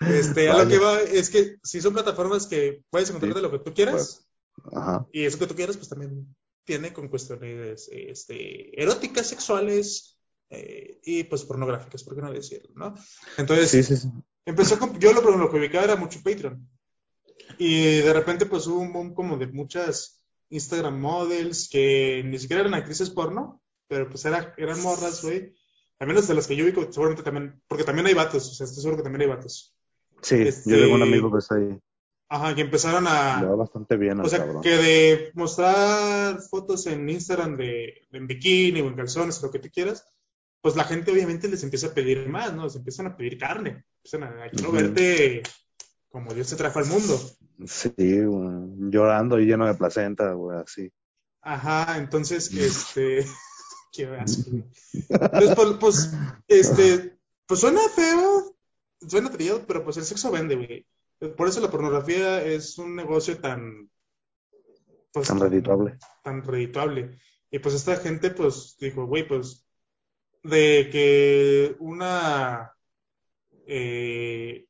[0.00, 3.36] Este, a lo que va es que si son plataformas que puedes encontrar Sí.
[3.36, 4.28] de lo que tú quieras,
[4.72, 5.06] Ajá.
[5.12, 6.34] y eso que tú quieras, pues también
[6.64, 10.18] tiene con cuestiones este, eróticas, sexuales
[10.50, 12.70] eh, y pues pornográficas, ¿por qué no decirlo?
[12.76, 12.94] ¿no?
[13.36, 14.08] Entonces, Sí, sí, sí.
[14.46, 16.68] empezó con, yo lo, lo que ubicaba era mucho Patreon.
[17.58, 22.60] Y de repente pues hubo un boom como de muchas Instagram models que ni siquiera
[22.62, 25.54] eran actrices porno, pero pues era, eran morras, güey.
[25.98, 28.64] Al menos de las que yo ubico, seguramente también, porque también hay vatos, o sea,
[28.66, 29.74] estoy seguro que también hay vatos.
[30.22, 31.78] Sí, Este- yo tengo un amigo que está ahí.
[32.30, 33.42] Ajá, que empezaron Le a...
[33.42, 34.62] va bastante bien O sea, cabrón.
[34.62, 39.58] que de mostrar fotos en Instagram de, de en bikini o en calzones, lo que
[39.60, 40.04] tú quieras,
[40.60, 42.64] pues la gente obviamente les empieza a pedir más, ¿no?
[42.64, 43.84] Les empiezan a pedir carne.
[44.04, 44.76] Empiezan a, a quiero Ujú.
[44.78, 45.42] verte
[46.10, 47.18] como Dios te trajo al mundo.
[47.66, 50.92] Sí, llorando y lleno de placenta, güey, así.
[51.40, 53.24] Ajá, entonces, este.
[53.92, 54.50] Qué asco.
[55.08, 56.12] Entonces, pues, pues,
[56.46, 57.18] este.
[57.46, 58.54] Pues suena feo,
[59.06, 60.86] suena trillado, pero pues el sexo vende, güey.
[61.34, 63.90] Por eso la pornografía es un negocio tan.
[65.12, 65.98] Pues, Tan redituable.
[66.22, 67.18] Tan redituable.
[67.50, 69.66] Y pues esta gente, pues, dijo, güey, pues.
[70.42, 72.72] De que una.
[73.66, 74.66] Eh,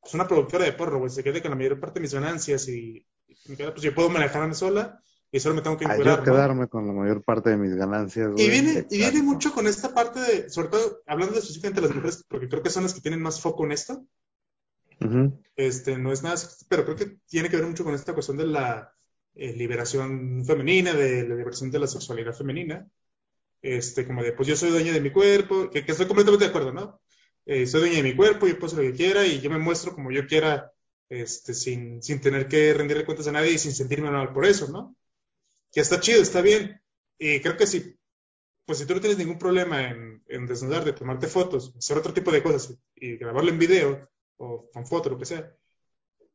[0.00, 2.68] pues una productora de porno, güey, se quede con la mayor parte de mis ganancias
[2.68, 6.24] y, y pues yo puedo manejarme sola y solo me tengo que A encuerar, yo
[6.24, 6.32] ¿no?
[6.32, 8.46] quedarme con la mayor parte de mis ganancias, güey.
[8.46, 11.96] Y viene, y viene mucho con esta parte de, sobre todo hablando específicamente de las
[11.96, 14.06] mujeres, porque creo que son las que tienen más foco en esto.
[15.54, 16.36] Este, no es nada,
[16.68, 18.92] pero creo que tiene que ver mucho con esta cuestión de la
[19.34, 22.86] eh, liberación femenina, de la liberación de la sexualidad femenina.
[23.60, 26.50] Este, como de, pues yo soy dueña de mi cuerpo, que, que estoy completamente de
[26.50, 27.00] acuerdo, ¿no?
[27.44, 29.58] Eh, soy dueña de mi cuerpo, yo puedo hacer lo que quiera y yo me
[29.58, 30.72] muestro como yo quiera,
[31.08, 34.68] este, sin, sin tener que rendirle cuentas a nadie y sin sentirme mal por eso,
[34.68, 34.96] ¿no?
[35.72, 36.80] Que está chido, está bien.
[37.18, 37.96] Y creo que si,
[38.64, 42.30] pues si tú no tienes ningún problema en, en desnudarte, tomarte fotos, hacer otro tipo
[42.30, 45.52] de cosas y grabarlo en video o con foto, lo que sea,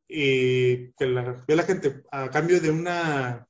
[0.06, 3.48] y que la, vea la gente a cambio de una,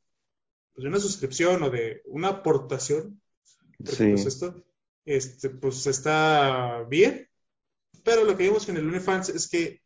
[0.73, 3.21] pues, de una suscripción o de una aportación,
[3.85, 4.11] Sí.
[4.11, 4.65] pues esto,
[5.05, 7.29] este, pues está bien,
[8.05, 9.83] pero lo que vimos con el OnlyFans es que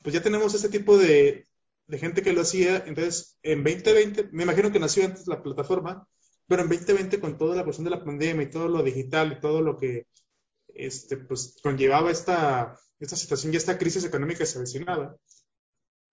[0.00, 1.48] pues ya tenemos este tipo de,
[1.86, 6.06] de gente que lo hacía, entonces en 2020, me imagino que nació antes la plataforma,
[6.46, 9.40] pero en 2020 con toda la cuestión de la pandemia y todo lo digital y
[9.40, 10.06] todo lo que
[10.74, 15.16] este, pues, conllevaba esta, esta situación y esta crisis económica que se avecinaba,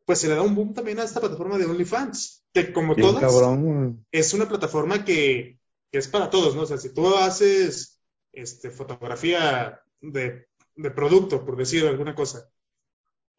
[0.06, 3.08] pues se le da un boom también a esta plataforma de OnlyFans, que como Bien
[3.08, 5.60] todas, cabrón, es una plataforma que,
[5.92, 6.64] que es para todos, ¿no?
[6.64, 8.02] O sea, si tú haces
[8.32, 12.50] este, fotografía de, de producto, por decir alguna cosa,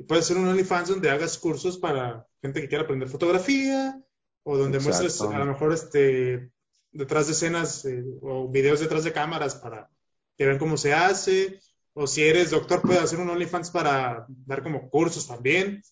[0.01, 4.03] y puedes hacer un OnlyFans donde hagas cursos para gente que quiera aprender fotografía,
[4.45, 5.03] o donde Exacto.
[5.03, 6.51] muestres a lo mejor este,
[6.91, 9.91] detrás de escenas eh, o videos detrás de cámaras para
[10.39, 11.61] que vean cómo se hace,
[11.93, 15.83] o si eres doctor, puedes hacer un OnlyFans para dar como cursos también.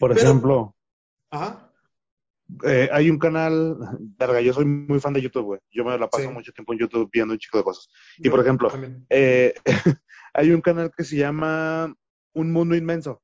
[0.00, 0.74] Por Pero- ejemplo,
[1.30, 1.70] Ajá.
[2.64, 3.76] eh, hay un canal,
[4.18, 5.60] verga, yo soy muy fan de YouTube, güey.
[5.70, 6.28] Yo me la paso Sí.
[6.30, 7.88] mucho tiempo en YouTube viendo un chico de cosas.
[8.18, 8.68] Y Yo por ejemplo,
[9.10, 9.54] eh,
[10.34, 11.94] hay un canal que se llama
[12.34, 13.22] Un Mundo Inmenso.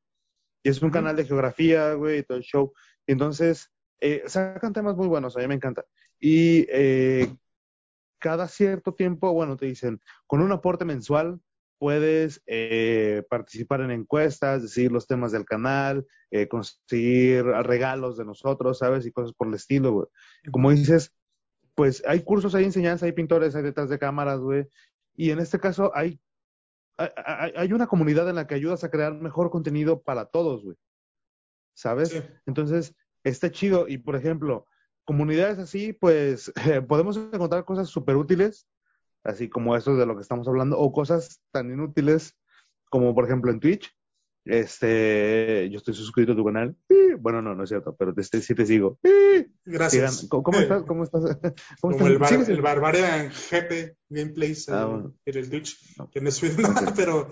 [0.63, 2.73] Y es un canal de geografía, güey, y todo el show.
[3.07, 5.85] Entonces, eh, sacan temas muy buenos, a mí me encanta.
[6.19, 7.35] Y eh,
[8.19, 11.41] cada cierto tiempo, bueno, te dicen, con un aporte mensual
[11.79, 16.07] puedes eh, participar en encuestas, decir los temas del canal,
[16.51, 19.07] conseguir regalos de nosotros, ¿sabes?
[19.07, 20.07] Y cosas por el estilo, güey.
[20.51, 21.15] Como dices,
[21.75, 24.67] pues hay cursos, hay enseñanza, hay pintores, hay detrás de cámaras, güey.
[25.15, 26.21] Y en este caso hay,
[26.99, 30.77] hay, una comunidad en la que ayudas a crear mejor contenido para todos, güey.
[31.75, 32.11] ¿Sabes?
[32.11, 32.23] Sí.
[32.47, 33.87] Entonces, está chido.
[33.89, 34.67] Y, por ejemplo,
[35.05, 36.53] comunidades así, pues
[36.89, 38.67] podemos encontrar cosas súper útiles,
[39.25, 42.37] así como eso de lo que estamos hablando, o cosas tan inútiles
[42.91, 43.95] como, por ejemplo, en Twitch.
[44.45, 46.77] Este, yo estoy suscrito a tu canal.
[47.15, 48.99] Bueno, no, no es cierto, pero sí te sigo.
[49.03, 49.11] ¡Pi!
[49.65, 50.21] Gracias.
[50.21, 50.43] Sigan.
[50.43, 50.83] ¿Cómo, estás?
[50.85, 51.23] ¿Cómo estás?
[51.81, 52.09] ¿Cómo Como estás?
[52.11, 55.15] el, bar, ¿Sigues en- el Barbarian GP Gameplays Ah, eh, bueno.
[55.25, 56.11] en el Twitch, No.
[56.11, 57.31] que no es nada, pero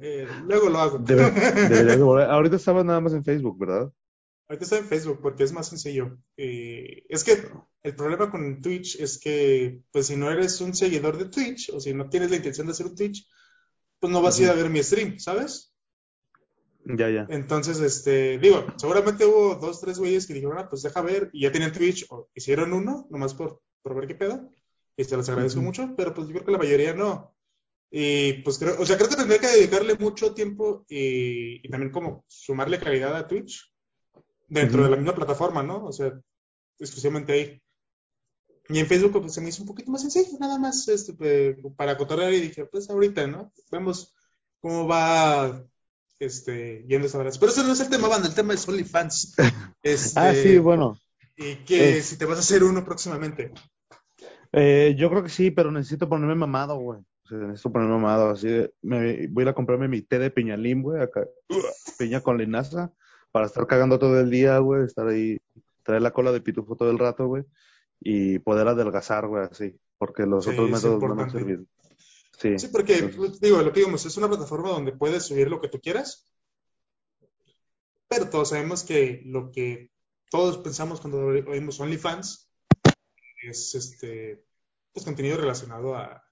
[0.00, 0.98] eh, luego lo hago.
[0.98, 1.30] Debe-
[1.68, 2.30] deberías de volver.
[2.30, 3.92] Ahorita estaba nada más en Facebook, ¿verdad?
[4.48, 6.16] Ahorita estoy en Facebook porque es más sencillo.
[6.36, 7.36] Eh, es que
[7.82, 11.80] el problema con Twitch es que, pues, si no eres un seguidor de Twitch o
[11.80, 13.28] si no tienes la intención de hacer un Twitch,
[14.00, 15.67] pues no vas a ir a ver mi stream, ¿sabes?
[16.96, 17.26] Ya, ya.
[17.28, 21.42] Entonces, este, digo, seguramente hubo dos, tres güeyes que dijeron, ah, pues deja ver, y
[21.42, 24.50] ya tienen Twitch, o hicieron uno, nomás por, por ver qué pedo,
[24.96, 27.34] y se los agradezco mucho, pero pues yo creo que la mayoría no.
[27.90, 31.92] Y pues creo, o sea, creo que tendría que dedicarle mucho tiempo y, y también
[31.92, 33.70] como sumarle calidad a Twitch
[34.46, 35.84] dentro de la misma plataforma, ¿no?
[35.84, 36.18] O sea,
[36.78, 37.62] exclusivamente ahí.
[38.70, 41.14] Y en Facebook pues se me hizo un poquito más sencillo, nada más este,
[41.76, 43.52] para cotorrear y dije, pues ahorita, ¿no?
[43.70, 44.14] Vemos
[44.60, 45.64] cómo va
[46.18, 47.34] este, yendo esa verdad.
[47.38, 49.36] Pero ese no es el tema, banda, el tema es OnlyFans.
[49.82, 50.98] Este, Ah, sí, bueno.
[51.36, 53.52] Y que si te vas a hacer uno próximamente.
[54.52, 57.00] Eh, yo creo que sí, pero necesito ponerme mamado, güey.
[57.24, 58.30] O sea, necesito ponerme mamado.
[58.30, 61.26] Así de- me, voy a ir a comprarme mi té de piñalín, güey, acá.
[61.98, 62.90] Piña con linaza,
[63.30, 64.84] para estar cagando todo el día, güey.
[64.84, 65.38] Estar ahí,
[65.84, 67.44] traer la cola de pitufo todo el rato, güey.
[68.00, 69.76] Y poder adelgazar, güey, así.
[69.98, 71.64] Porque los Sí, otros métodos no me han servido.
[72.38, 72.48] Sí.
[72.54, 75.68] Sí, porque, pues, digo, lo que digamos, es una plataforma donde puedes subir lo que
[75.68, 76.28] tú quieras,
[78.08, 79.90] pero todos sabemos que lo que
[80.30, 81.18] todos pensamos cuando
[81.50, 82.50] oímos OnlyFans
[83.42, 84.44] es este,
[84.92, 86.24] pues contenido relacionado a,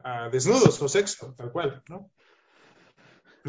[0.00, 2.10] a desnudos o sexo, tal cual, ¿no?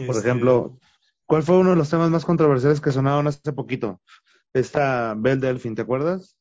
[0.06, 0.80] por Este, ejemplo,
[1.26, 4.02] ¿cuál fue uno de los temas más controversiales que sonaron hace poquito?
[4.54, 6.38] Esta Belle Delfin, ¿te acuerdas?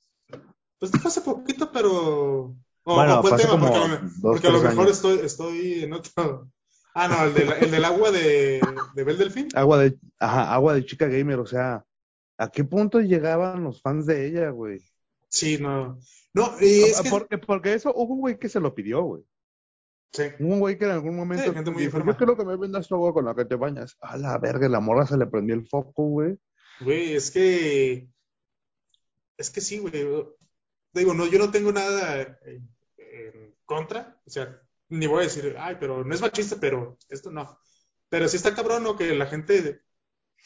[0.78, 2.56] Pues no fue hace poquito, pero.
[2.88, 4.88] O, Bueno, fue el tema, porque, a lo, me- dos, porque a lo tres mejor
[4.90, 6.48] estoy, estoy en otro.
[6.98, 8.58] Ah, no, el del, el del agua de,
[8.94, 9.48] de Bel Delfín.
[9.54, 11.84] Agua de, ajá, agua de chica gamer, o sea,
[12.38, 14.80] ¿a qué punto llegaban los fans de ella, güey?
[15.28, 15.98] Sí, no.
[16.32, 17.10] No, y es que.
[17.10, 19.22] Porque, porque eso hubo un güey que se lo pidió, güey.
[20.12, 20.22] Sí.
[20.40, 22.56] Hubo un güey que en algún momento Sí, gente muy dijo, yo quiero que me
[22.56, 23.98] vendas tu agua con la que te bañas.
[24.00, 26.38] A la verga, la morra se le prendió el foco, güey.
[26.80, 28.08] Güey, es que.
[29.36, 29.92] Es que sí, güey.
[30.94, 32.38] Digo, no, yo no tengo nada
[33.16, 34.20] en, contra.
[34.26, 37.58] O sea, ni voy a decir, ay, pero no es machista, pero esto no.
[38.08, 38.96] Pero sí está cabrón, ¿no?
[38.96, 39.82] Que la gente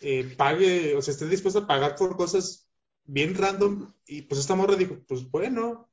[0.01, 2.71] eh, pague, o sea, esté dispuesta a pagar por cosas
[3.05, 3.93] bien random.
[4.07, 5.91] Y pues esta morra dijo, pues bueno,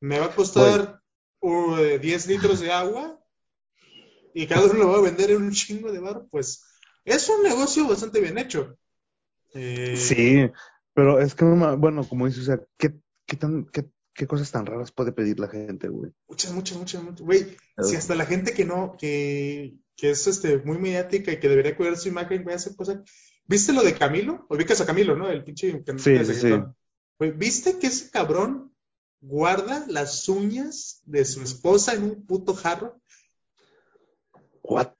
[0.00, 1.00] me va a costar
[1.40, 3.18] uh, 10 litros de agua
[4.34, 6.26] y cada uno lo va a vender en un chingo de bar.
[6.30, 6.64] Pues
[7.04, 8.76] es un negocio bastante bien hecho.
[9.54, 10.50] Eh, Sí,
[10.92, 12.94] pero es que, bueno, como dices, o sea, ¿qué,
[13.26, 16.10] qué, tan, qué, qué cosas tan raras puede pedir la gente, güey?
[16.28, 17.20] Muchas, muchas, muchas, muchas.
[17.20, 21.48] Güey, si hasta la gente que no, que, que es este, muy mediática y que
[21.48, 23.00] debería cuidar su imagen, güey, hace cosas.
[23.46, 24.46] ¿Viste lo de Camilo?
[24.48, 25.28] Ubicas a Camilo, ¿no?
[25.28, 26.50] El pinche Sí, sí, sí.
[27.18, 28.74] Güey, ¿viste que ese cabrón
[29.20, 33.00] guarda las uñas de su esposa en un puto jarro?
[34.62, 34.92] ¿What?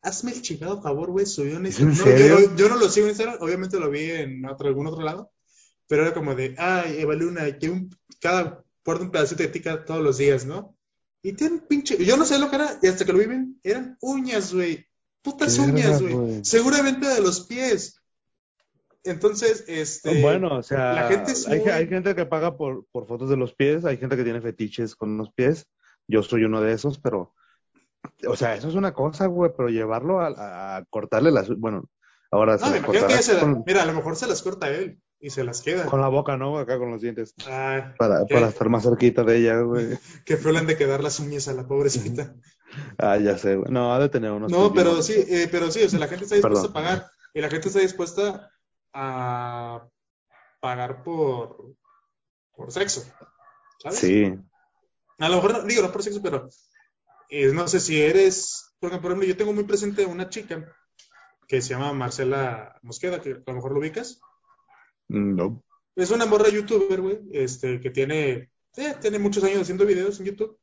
[0.00, 1.88] Hazme el chingado favor, güey, subió un ¿Es en.
[1.88, 2.40] No, serio?
[2.40, 5.30] yo, yo no lo sigo en Instagram, obviamente lo vi en otro, algún otro lado,
[5.86, 9.84] pero era como de, ay, Eva Luna, que un, cada porta un pedacito de tica
[9.84, 10.76] todos los días, ¿no?
[11.22, 13.26] Y tiene un pinche, yo no sé lo que era, y hasta que lo vi
[13.26, 14.86] bien, eran uñas, güey,
[15.22, 18.00] putas uñas, güey, seguramente de los pies.
[19.04, 22.86] Entonces, este, Bueno, o sea, la gente es hay, muy- hay gente que paga por,
[22.90, 25.66] por fotos de los pies, hay gente que tiene fetiches con los pies.
[26.08, 27.34] Yo soy uno de esos, pero,
[28.26, 31.88] o sea, eso es una cosa, güey, pero llevarlo a, a cortarle las, bueno,
[32.30, 33.92] ahora se no, me las imagino que cortará ella se la- con, mira, a lo
[33.94, 35.86] mejor se las corta él y se las queda.
[35.86, 36.58] con la boca, ¿no?
[36.58, 39.98] Acá con los dientes, Ay, para, para estar más cerquita de ella, güey.
[40.52, 42.34] le han de quedar las uñas a la pobrecita.
[42.98, 43.70] Ah, ya sé, güey.
[43.70, 46.24] No, ha de tener unos No, pero sí, eh, pero sí, o sea, la gente
[46.24, 46.70] está dispuesta Perdón.
[46.70, 48.50] a pagar y la gente está dispuesta
[48.92, 49.86] a
[50.60, 51.76] pagar por,
[52.56, 53.04] por sexo,
[53.80, 53.98] ¿sabes?
[54.00, 54.24] Sí,
[55.20, 56.48] A lo mejor, no- digo, no por sexo, pero
[57.30, 60.66] eh, no sé si eres, porque por ejemplo, yo tengo muy presente una chica
[61.46, 64.20] que se llama Marcela Mosqueda, que a lo mejor lo ubicas.
[65.08, 65.62] No.
[65.96, 70.26] Es una morra youtuber, güey, este, que tiene, eh, tiene muchos años haciendo videos en
[70.26, 70.58] YouTube.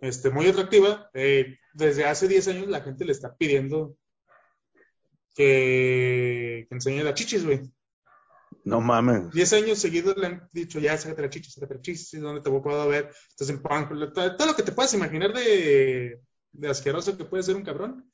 [0.00, 1.10] Este, muy atractiva.
[1.14, 3.96] Eh, desde hace 10 años la gente le está pidiendo
[5.34, 7.62] que, que enseñe las chichis, güey.
[8.64, 9.30] No mames.
[9.30, 12.50] 10 años seguidos le han dicho, ya, sácate la chichis, sácate la chichis, ¿dónde te
[12.50, 13.12] puedo ver?
[13.28, 16.20] Estás en punk, todo, todo lo que te puedas imaginar de,
[16.50, 18.10] de asqueroso que puede ser un cabrón,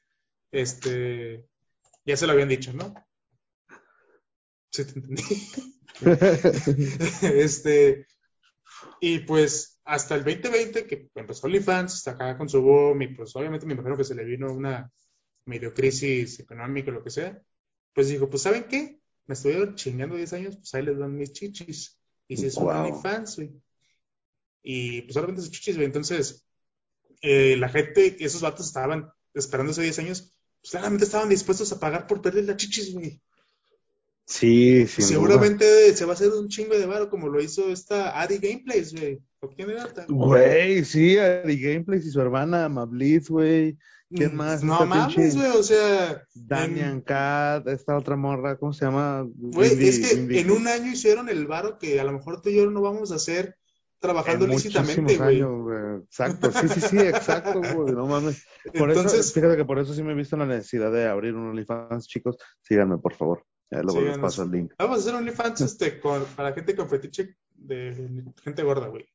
[0.51, 1.47] este,
[2.05, 2.93] ya se lo habían dicho, ¿no?
[4.73, 5.23] Sí, te entendí.
[7.23, 8.07] este,
[9.01, 13.37] y pues hasta el 2020, que empezó OnlyFans, está acá con su boom, y pues
[13.37, 14.91] obviamente me imagino que se le vino una
[15.45, 17.41] medio crisis económica o lo que sea,
[17.93, 19.01] pues dijo, pues ¿saben qué?
[19.27, 21.99] Me estuvieron chingando 10 años, pues ahí les dan mis chichis.
[22.29, 22.85] Y si es un Wow.
[22.85, 23.53] OnlyFans, güey.
[24.62, 25.87] Y pues solamente sus chichis, güey.
[25.87, 26.47] Entonces,
[27.20, 31.81] eh, la gente, esos vatos estaban esperando esos 10 años, pues claramente estaban dispuestos a
[31.81, 33.20] pagar por perder las chichis, güey.
[34.33, 38.18] Sí, sin Seguramente se va a hacer un chingo de varo como lo hizo esta
[38.18, 39.20] Ari Gameplays, güey.
[40.09, 43.76] Güey, sí, Ari Gameplays y su hermana Mablith, güey.
[44.14, 44.62] ¿Quién más?
[44.62, 48.85] Mm, No Esta mames, güey, o sea, Damian en- Cat, esta otra morra, ¿cómo se
[48.87, 49.26] llama?
[49.35, 52.57] güey, es que en un año hicieron el varo que a lo mejor tú y
[52.57, 53.57] yo no vamos a hacer
[54.01, 55.43] trabajando en lícitamente, güey.
[56.05, 58.45] Exacto, sí, sí, sí, exacto, güey, no mames.
[58.78, 61.35] Por Entonces, eso, fíjate que por eso sí me he visto la necesidad de abrir
[61.35, 62.37] un OnlyFans, chicos.
[62.62, 63.45] Síganme, por favor.
[63.73, 64.20] Ya luego les Síganos.
[64.20, 64.73] paso el link.
[64.79, 69.09] vamos a hacer OnlyFans este, con, para gente con fetiche de gente gorda, güey.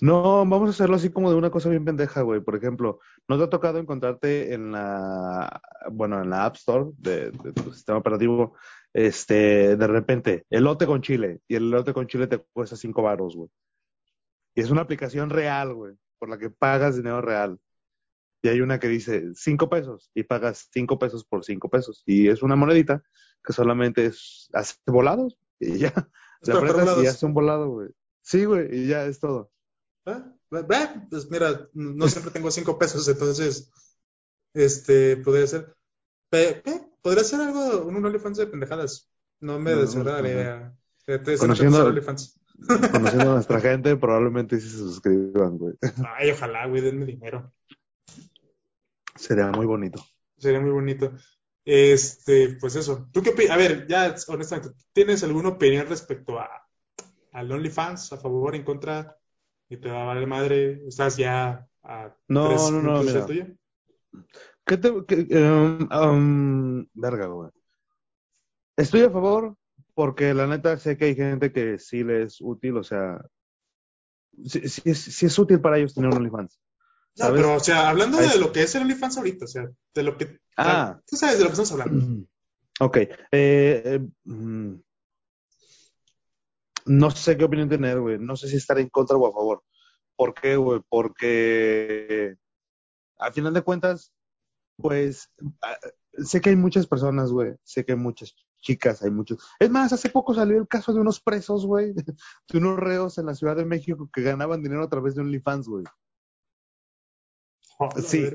[0.00, 2.40] No, vamos a hacerlo así como de una cosa bien pendeja, güey.
[2.40, 7.30] Por ejemplo, ¿no te ha tocado encontrarte en la, bueno, en la App Store de,
[7.32, 8.56] de tu sistema operativo,
[8.94, 13.36] este, de repente, elote con chile, y el elote con chile te cuesta cinco varos,
[13.36, 13.50] güey.
[14.54, 17.58] Y es una aplicación real, güey, por la que pagas dinero real.
[18.42, 22.02] Y hay una que dice cinco pesos y pagas cinco pesos por cinco pesos.
[22.06, 23.02] Y es una monedita
[23.44, 25.92] que solamente es, hace volados y ya.
[26.44, 27.88] Para apretas y hace un volado, güey.
[28.20, 29.50] Sí, güey, y ya es todo.
[30.06, 30.24] ¿Ah?
[31.08, 33.70] Pues mira, no siempre tengo cinco pesos, entonces,
[34.54, 35.74] este, podría ser,
[36.30, 36.62] pe-
[37.00, 39.08] podría ser algo, un OnlyFans de pendejadas.
[39.40, 40.74] No me No, desagrada la idea.
[41.38, 42.38] Conociendo- OnlyFans.
[42.92, 45.74] Conociendo a nuestra gente, probablemente sí se suscriban, güey.
[46.16, 47.52] Ay, ojalá, güey, denme dinero.
[49.16, 50.04] Sería muy bonito.
[50.38, 51.12] Sería muy bonito.
[51.64, 53.08] Este, pues eso.
[53.12, 53.52] ¿Tú qué opinas?
[53.52, 56.48] A ver, ya, honestamente, ¿tienes alguna opinión respecto a
[57.32, 58.12] al OnlyFans?
[58.12, 59.16] ¿A favor, en contra?
[59.68, 60.82] ¿Y te va a valer madre?
[60.86, 63.26] ¿Estás ya a No, tres no, no, mira.
[63.26, 63.46] tuyo?
[64.64, 67.50] ¿Qué te, qué, um, um, verga, güey.
[68.76, 69.56] Estoy a favor
[69.94, 73.20] porque la neta sé que hay gente que sí le es útil, o sea,
[74.44, 76.58] sí, sí es, sí es útil para ellos tener un OnlyFans.
[77.16, 80.02] No, pero, o sea, hablando de lo que es el OnlyFans ahorita, o sea, de
[80.02, 80.38] lo que.
[80.56, 80.98] Ah.
[81.06, 82.26] Tú sabes de lo que estamos hablando.
[82.80, 82.96] Ok.
[82.96, 84.74] eh, eh, mm,
[86.86, 88.18] no sé qué opinión tener, güey.
[88.18, 89.62] No sé si estar en contra o a favor.
[90.16, 90.80] ¿Por qué, güey?
[90.88, 92.34] Porque
[93.18, 94.12] al final de cuentas,
[94.76, 95.30] pues
[95.62, 95.76] ah,
[96.24, 97.54] sé que hay muchas personas, güey.
[97.62, 99.38] Sé que hay muchas chicas, hay muchos.
[99.58, 101.92] Es más, hace poco salió el caso de unos presos, güey,
[102.48, 105.68] de unos reos en la Ciudad de México que ganaban dinero a través de OnlyFans,
[105.68, 105.84] güey.
[107.78, 108.28] Joder, Sí.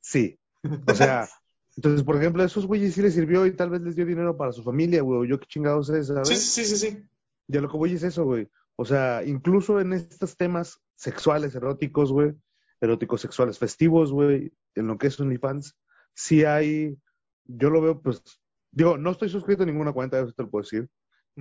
[0.00, 0.38] Sí.
[0.86, 1.28] O sea,
[1.76, 4.36] entonces, por ejemplo, a esos güeyes sí les sirvió y tal vez les dio dinero
[4.36, 5.20] para su familia, güey.
[5.20, 6.28] o Yo qué chingados es, ¿sabes?
[6.28, 7.04] Sí, sí, sí, sí.
[7.48, 8.48] Ya lo que voy es eso, güey.
[8.76, 12.32] O sea, incluso en estos temas sexuales, eróticos, güey,
[12.80, 15.76] eróticos sexuales festivos, güey, en lo que es OnlyFans,
[16.14, 16.96] sí hay,
[17.44, 18.22] yo lo veo, pues,
[18.70, 20.88] digo, no estoy suscrito a ninguna cuenta, eso te lo puedo decir,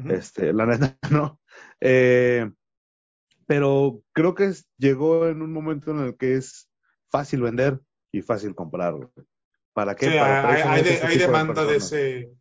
[0.10, 1.40] este, la neta, no.
[1.80, 2.50] Eh,
[3.46, 6.69] pero creo que es- llegó en un momento en el que es
[7.10, 7.80] fácil vender
[8.12, 8.96] y fácil comprar.
[9.74, 10.10] ¿Para qué?
[10.12, 12.32] Sí, Para hay, hay de- ese hay demanda de ese,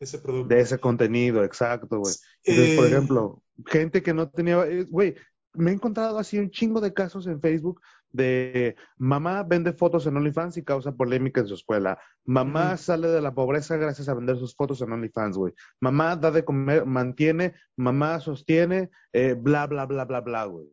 [0.00, 0.54] ese producto.
[0.54, 2.14] de ese contenido, exacto, güey.
[2.44, 5.14] Entonces, por Eh, ejemplo, gente que no tenía, eh, güey,
[5.54, 10.16] me he encontrado así un chingo de casos en Facebook de mamá vende fotos en
[10.16, 11.98] OnlyFans y causa polémica en su escuela.
[12.26, 15.54] Mamá sale de la pobreza gracias a vender sus fotos en OnlyFans, güey.
[15.80, 20.66] Mamá da de comer, mantiene, mamá sostiene, eh, bla, bla, bla, bla, bla, güey.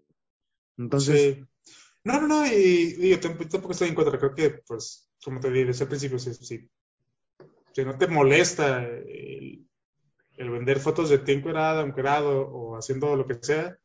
[0.78, 1.46] Entonces, Sí.
[2.10, 4.18] No, no, no, y, y yo tamp- tampoco estoy en contra.
[4.20, 6.70] Creo que, pues, como te dije el principio, si,
[7.86, 9.66] no te molesta el,
[10.38, 13.78] vender fotos de ti encuerada, encuerado o haciendo lo que sea,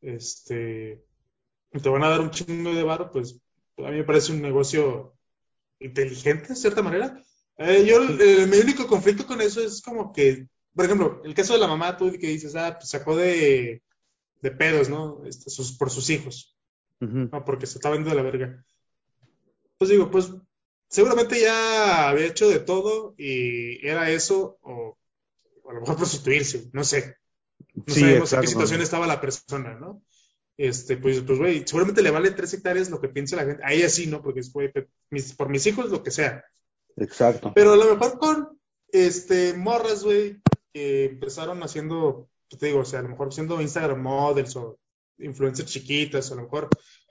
[0.00, 1.04] este,
[1.82, 3.40] te van a dar un chingo de varo, pues
[3.78, 5.14] a mí me parece un negocio
[5.80, 7.22] inteligente, de cierta manera.
[7.58, 11.54] Eh, yo, el- mi único conflicto con eso es como que, por ejemplo, el caso
[11.54, 13.82] de la mamá, tú que dices, ah, pues sacó de,
[14.42, 15.24] de pedos, ¿no?
[15.26, 16.57] Este, por sus hijos.
[17.00, 18.64] Ujú, No, porque se está vendiendo de la verga.
[19.78, 20.30] Pues digo, pues
[20.88, 24.98] seguramente ya había hecho de todo y era eso o,
[25.64, 27.16] o a lo mejor prostituirse, no sé.
[27.86, 30.02] No Sí, sabemos en qué situación estaba la persona, ¿no?
[30.58, 33.62] Este, pues, pues, güey, seguramente le vale tres hectáreas lo que piense la gente.
[33.64, 34.22] Ahí así, ¿no?
[34.22, 34.72] Porque es, güey,
[35.10, 36.44] mis- por mis hijos, lo que sea.
[36.96, 37.54] Exacto.
[37.54, 38.60] Pero a lo mejor con,
[38.92, 40.40] este, morras, güey,
[40.72, 44.78] que empezaron haciendo, pues, te digo, o sea, a lo mejor siendo Instagram models o
[45.18, 46.68] influencers chiquitas, a lo mejor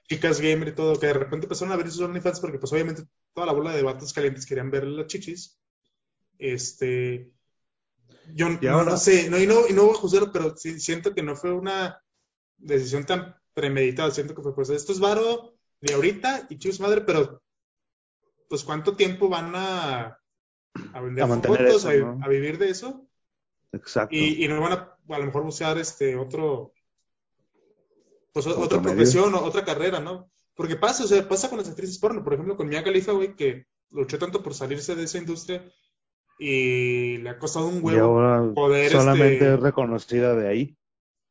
[0.08, 3.04] chicas gamer y todo, que de repente empezaron a ver sus OnlyFans porque, pues, obviamente,
[3.34, 5.60] toda la bola de vatos calientes querían ver las chichis.
[6.40, 7.32] Este,
[8.34, 11.14] yo no, no sé, no, y, no, y no voy a juzgarlo, pero sí siento
[11.14, 12.02] que no fue una
[12.58, 14.12] decisión tan premeditada.
[14.12, 17.42] Siento que fue, pues, esto es varo de ahorita y chicos madre, pero,
[18.50, 20.20] pues, ¿cuánto tiempo van a,
[20.94, 23.08] a vender A fotos, eso, a, a vivir de eso?
[23.74, 24.16] Exacto.
[24.16, 26.74] Y, y no van a, a lo mejor buscar este otro,
[28.44, 30.30] pues, otra profesión o otra carrera, ¿no?
[30.56, 33.36] Porque pasa, o sea, pasa con las actrices porno, por ejemplo, con Mia Khalifa, güey,
[33.36, 35.64] que luchó tanto por salirse de esa industria
[36.40, 40.78] y le ha costado un y huevo ahora poder, solamente este- es reconocida de ahí.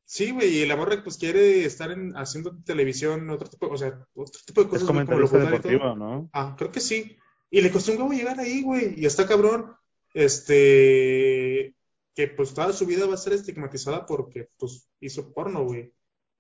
[0.09, 4.07] Sí, güey, y la morra pues quiere estar en, haciendo televisión, otro tipo, o sea,
[4.15, 5.51] otro tipo de Es cosas, como comentarista y todo.
[5.51, 6.31] deportiva, ¿no?
[6.33, 7.17] Ah, creo que sí.
[7.51, 9.75] Y le costó un huevo llegar ahí, güey, y está cabrón,
[10.57, 11.75] este,
[12.15, 15.93] que pues toda su vida va a ser estigmatizada porque pues hizo porno, güey.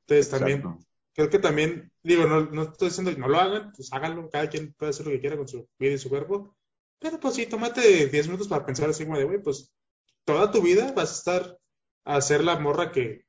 [0.07, 0.85] Entonces también, Exacto.
[1.15, 4.49] creo que también, digo, no, no estoy diciendo que no lo hagan, pues háganlo, cada
[4.49, 6.57] quien puede hacer lo que quiera con su vida y su cuerpo,
[6.99, 9.73] pero pues sí, tómate 10 minutos para pensar así como de, güey, pues
[10.25, 11.59] toda tu vida vas a estar
[12.05, 13.25] a ser la morra que,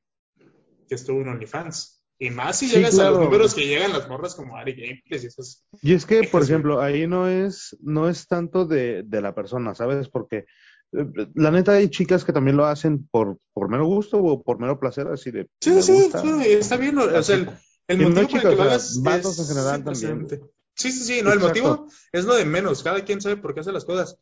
[0.88, 1.96] que estuvo en OnlyFans.
[2.20, 3.24] Y más si Sí, llegas a los claro.
[3.26, 5.64] números que llegan las morras como Ari Gameplays y esas.
[5.82, 9.74] Y es que, por ejemplo, ahí no es, no es tanto de, de la persona,
[9.76, 10.08] ¿sabes?
[10.08, 10.44] Porque
[10.90, 14.80] la neta hay chicas que también lo hacen por, por mero gusto o por mero
[14.80, 16.22] placer, así de Sí, sí, gusta.
[16.22, 16.98] sí, está bien.
[16.98, 17.50] O sea, el,
[17.88, 20.28] el no motivo por el que lo hagas es en general sí, también.
[20.74, 21.48] Sí, sí, sí, no, el Exacto.
[21.48, 22.82] motivo es lo de menos.
[22.82, 24.18] Cada quien sabe por qué hace las cosas.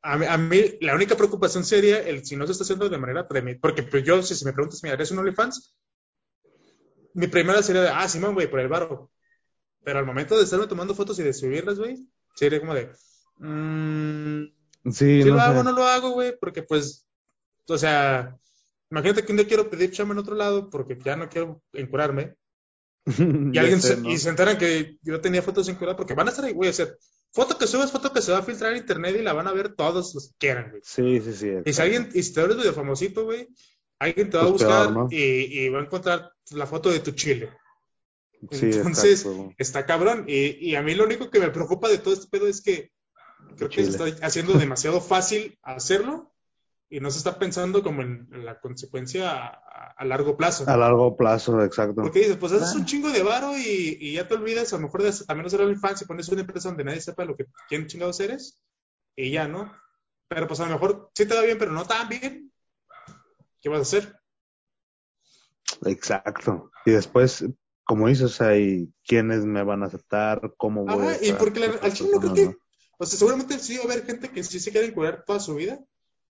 [0.00, 2.98] A mí, a mí, la única preocupación sería el si no se está haciendo de
[2.98, 3.60] manera premeditada.
[3.60, 5.74] Porque pues, yo, si, si me preguntas, mira, ¿eres un OnlyFans?
[7.14, 9.10] Mi primera sería de, ah, Simón, güey, por el varo.
[9.82, 12.06] Pero al momento de estarme tomando fotos y de subirlas, güey,
[12.36, 12.90] sería como de,
[13.38, 14.44] mmm,
[14.84, 15.64] Sí, ¿sí no lo hago sé.
[15.64, 16.34] no lo hago, güey?
[16.38, 17.06] Porque pues,
[17.66, 18.36] o sea,
[18.90, 22.34] imagínate que un día quiero pedir chamba en otro lado porque ya no quiero encurarme.
[23.54, 24.10] Y alguien sé, se, ¿no?
[24.10, 26.70] y se enteran que yo tenía fotos encuradas porque van a estar ahí, güey.
[26.70, 26.88] O sea,
[27.32, 29.52] foto que subas, foto que se va a filtrar en internet y la van a
[29.52, 30.82] ver todos los que quieran, güey.
[30.84, 31.50] Sí, sí, sí.
[31.64, 33.48] Y si alguien, y si te eres medio famosito, güey,
[33.98, 35.08] alguien te va a Pues buscar peor, ¿no?
[35.10, 35.16] y,
[35.60, 37.50] y va a encontrar la foto de tu chile.
[38.52, 39.54] Sí, Entonces, exacto.
[39.58, 40.24] está cabrón.
[40.28, 42.92] Y, y a mí lo único que me preocupa de todo este pedo es que
[43.56, 46.34] creo que se está haciendo demasiado fácil hacerlo
[46.90, 50.64] y no se está pensando como en, la consecuencia a, largo plazo.
[50.68, 52.02] A largo plazo, exacto.
[52.02, 52.78] Porque dices, pues haces Ah.
[52.78, 55.60] un chingo de varo y, y ya te olvidas, a lo mejor de también hacer
[55.60, 58.60] OnlyFans y pones una empresa donde nadie sepa lo que quién chingados eres
[59.16, 59.70] y ya, ¿no?
[60.28, 62.52] Pero pues a lo mejor sí te va bien, pero no tan bien.
[63.60, 64.18] ¿Qué vas a hacer?
[65.84, 66.70] Exacto.
[66.86, 67.44] Y después,
[67.84, 71.74] como dices, hay quienes me van a aceptar, cómo voy a y porque la- al
[71.76, 72.56] otras chile no creo que,
[72.98, 75.54] o sea, seguramente sí va a haber gente que sí se quiere curar toda su
[75.54, 75.78] vida,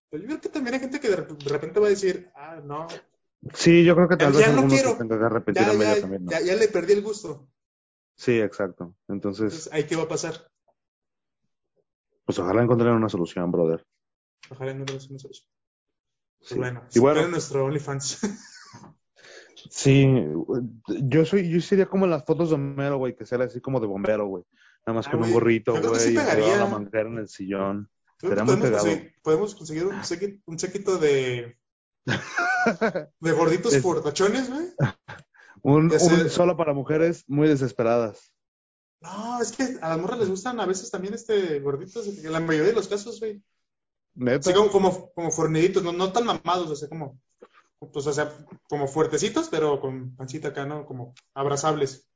[0.09, 2.31] pero yo creo que también hay gente que de, rep- de repente va a decir,
[2.35, 2.87] ah, no.
[3.53, 4.97] Sí, yo creo que tal Ya- vez ya no quiero.
[4.97, 6.31] que ya, ya, camino.
[6.31, 7.47] ya, le perdí el gusto.
[8.15, 8.95] Sí, exacto.
[9.07, 10.49] Entonces, Entonces, ¿ahí qué va a pasar?
[12.25, 13.83] pues ojalá encontrar una solución, brother.
[14.51, 15.47] Ojalá tengas una solución.
[16.37, 16.55] Pues Sí.
[16.55, 18.19] bueno, y bueno, nuestro OnlyFans.
[19.71, 20.07] sí,
[21.03, 23.79] yo soy, yo sería como en las fotos de Homero, güey, que sale así como
[23.79, 24.43] de bombero, güey.
[24.85, 27.89] Nada más Ah, con un gorrito, güey, sí y a manguera en el sillón.
[28.19, 28.83] Será muy podemos, pegado.
[28.85, 31.57] conseguir, podemos conseguir un séquito, un séquito de,
[33.19, 34.67] de gorditos Es- portachones, güey.
[35.61, 35.91] Un,
[36.29, 38.33] solo para mujeres muy desesperadas.
[39.01, 42.39] No, es que a las morras les gustan a veces también este gorditos, en la
[42.39, 43.41] mayoría de los casos, güey.
[44.37, 47.19] Así como, como, como forniditos, no, no tan mamados, o sea, como,
[47.93, 48.33] pues, o sea,
[48.67, 50.85] como fuertecitos, pero con pancita acá, ¿no?
[50.85, 52.09] Como abrazables.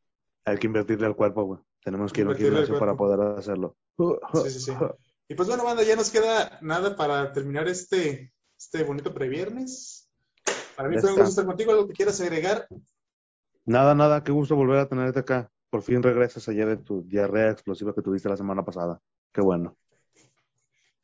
[0.45, 1.59] Hay que invertirle al cuerpo, güey.
[1.83, 3.75] Tenemos que ir a un para poder hacerlo.
[3.97, 4.71] Sí, sí, sí.
[5.27, 10.09] Y pues bueno, banda, ya nos queda nada para terminar este, este bonito previernes.
[10.75, 12.67] Para mí Ya fue un gusto estar contigo, algo que quieras agregar.
[13.65, 15.49] Nada, nada, qué gusto volver a tenerte acá.
[15.69, 18.99] Por fin regresas allá de tu diarrea explosiva que tuviste la semana pasada.
[19.31, 19.77] Qué bueno.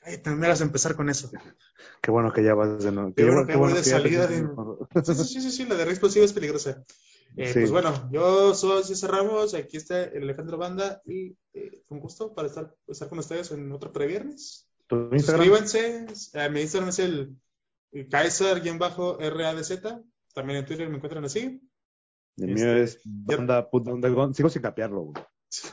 [0.02, 1.32] Ay, te me hagas empezar con eso.
[2.02, 3.14] Qué bueno que ya vas de nuevo.
[3.14, 4.48] Qué bueno que voy de salida de-.
[5.04, 6.84] Sí, sí, sí, sí, sí, la de explosiva es peligrosa.
[7.42, 7.60] Eh, Sí.
[7.60, 12.34] Pues bueno, yo soy César Ramos, aquí está el Alejandro Banda y eh, un gusto
[12.34, 14.68] para estar, estar con ustedes en otro previernes.
[14.90, 17.36] Suscríbanse, eh, mi Instagram es el,
[17.92, 19.82] el Kaiser-RADZ,
[20.34, 21.62] también en Twitter me encuentran así.
[22.38, 24.34] El Este, mío es ya- banda put down the gun.
[24.34, 25.12] Sigo sin capearlo.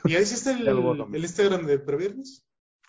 [0.05, 2.44] ¿Y ahí hiciste el, el Instagram de Previernes?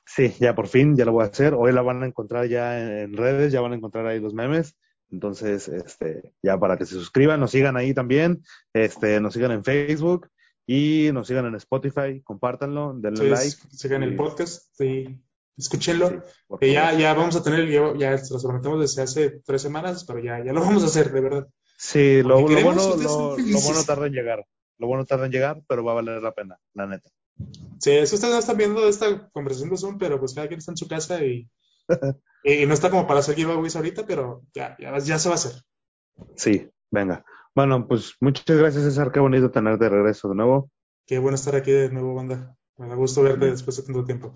[0.06, 1.54] Sí, ya por fin, ya lo voy a hacer.
[1.54, 4.78] Hoy la van a encontrar ya en redes, ya van a encontrar ahí los memes.
[5.12, 8.44] Entonces, este, ya para que se suscriban, nos sigan ahí también,
[8.74, 10.30] este, nos sigan en Facebook
[10.66, 13.56] y nos sigan en Spotify, compártanlo, denle like.
[13.72, 15.22] Sigan el podcast y
[15.58, 16.24] escúchenlo.
[16.62, 20.44] ya, ya vamos a tener, ya, ya lo prometemos desde hace tres semanas, pero ya,
[20.44, 21.48] ya lo vamos a hacer, de verdad.
[21.78, 24.46] Sí, lo, lo bueno, lo, lo, bueno tarda en llegar.
[24.78, 27.10] Lo bueno tarda en llegar, pero va a valer la pena, la neta.
[27.80, 30.58] Sí, es que ustedes no están viendo esta conversación de Zoom, pero pues cada quien
[30.58, 31.48] está en su casa y,
[32.44, 35.38] y no está como para hacer giveaways ahorita, pero ya, ya, ya se va a
[35.38, 35.62] hacer.
[36.36, 37.24] Sí, venga.
[37.56, 39.12] Bueno, pues muchas gracias, César.
[39.12, 40.70] Qué bonito tenerte de regreso de nuevo.
[41.06, 42.56] Qué bueno estar aquí de nuevo, banda.
[42.78, 44.36] Me da gusto verte después de tanto tiempo.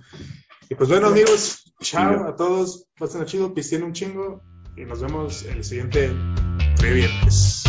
[0.70, 2.88] Y pues bueno, amigos, chao a todos.
[2.98, 4.42] Pasen chido, pisten un chingo.
[4.76, 6.12] Y nos vemos el siguiente
[6.82, 7.64] viernes.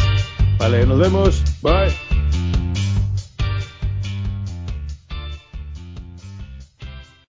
[0.58, 1.42] Vale, nos vemos.
[1.62, 2.41] Bye.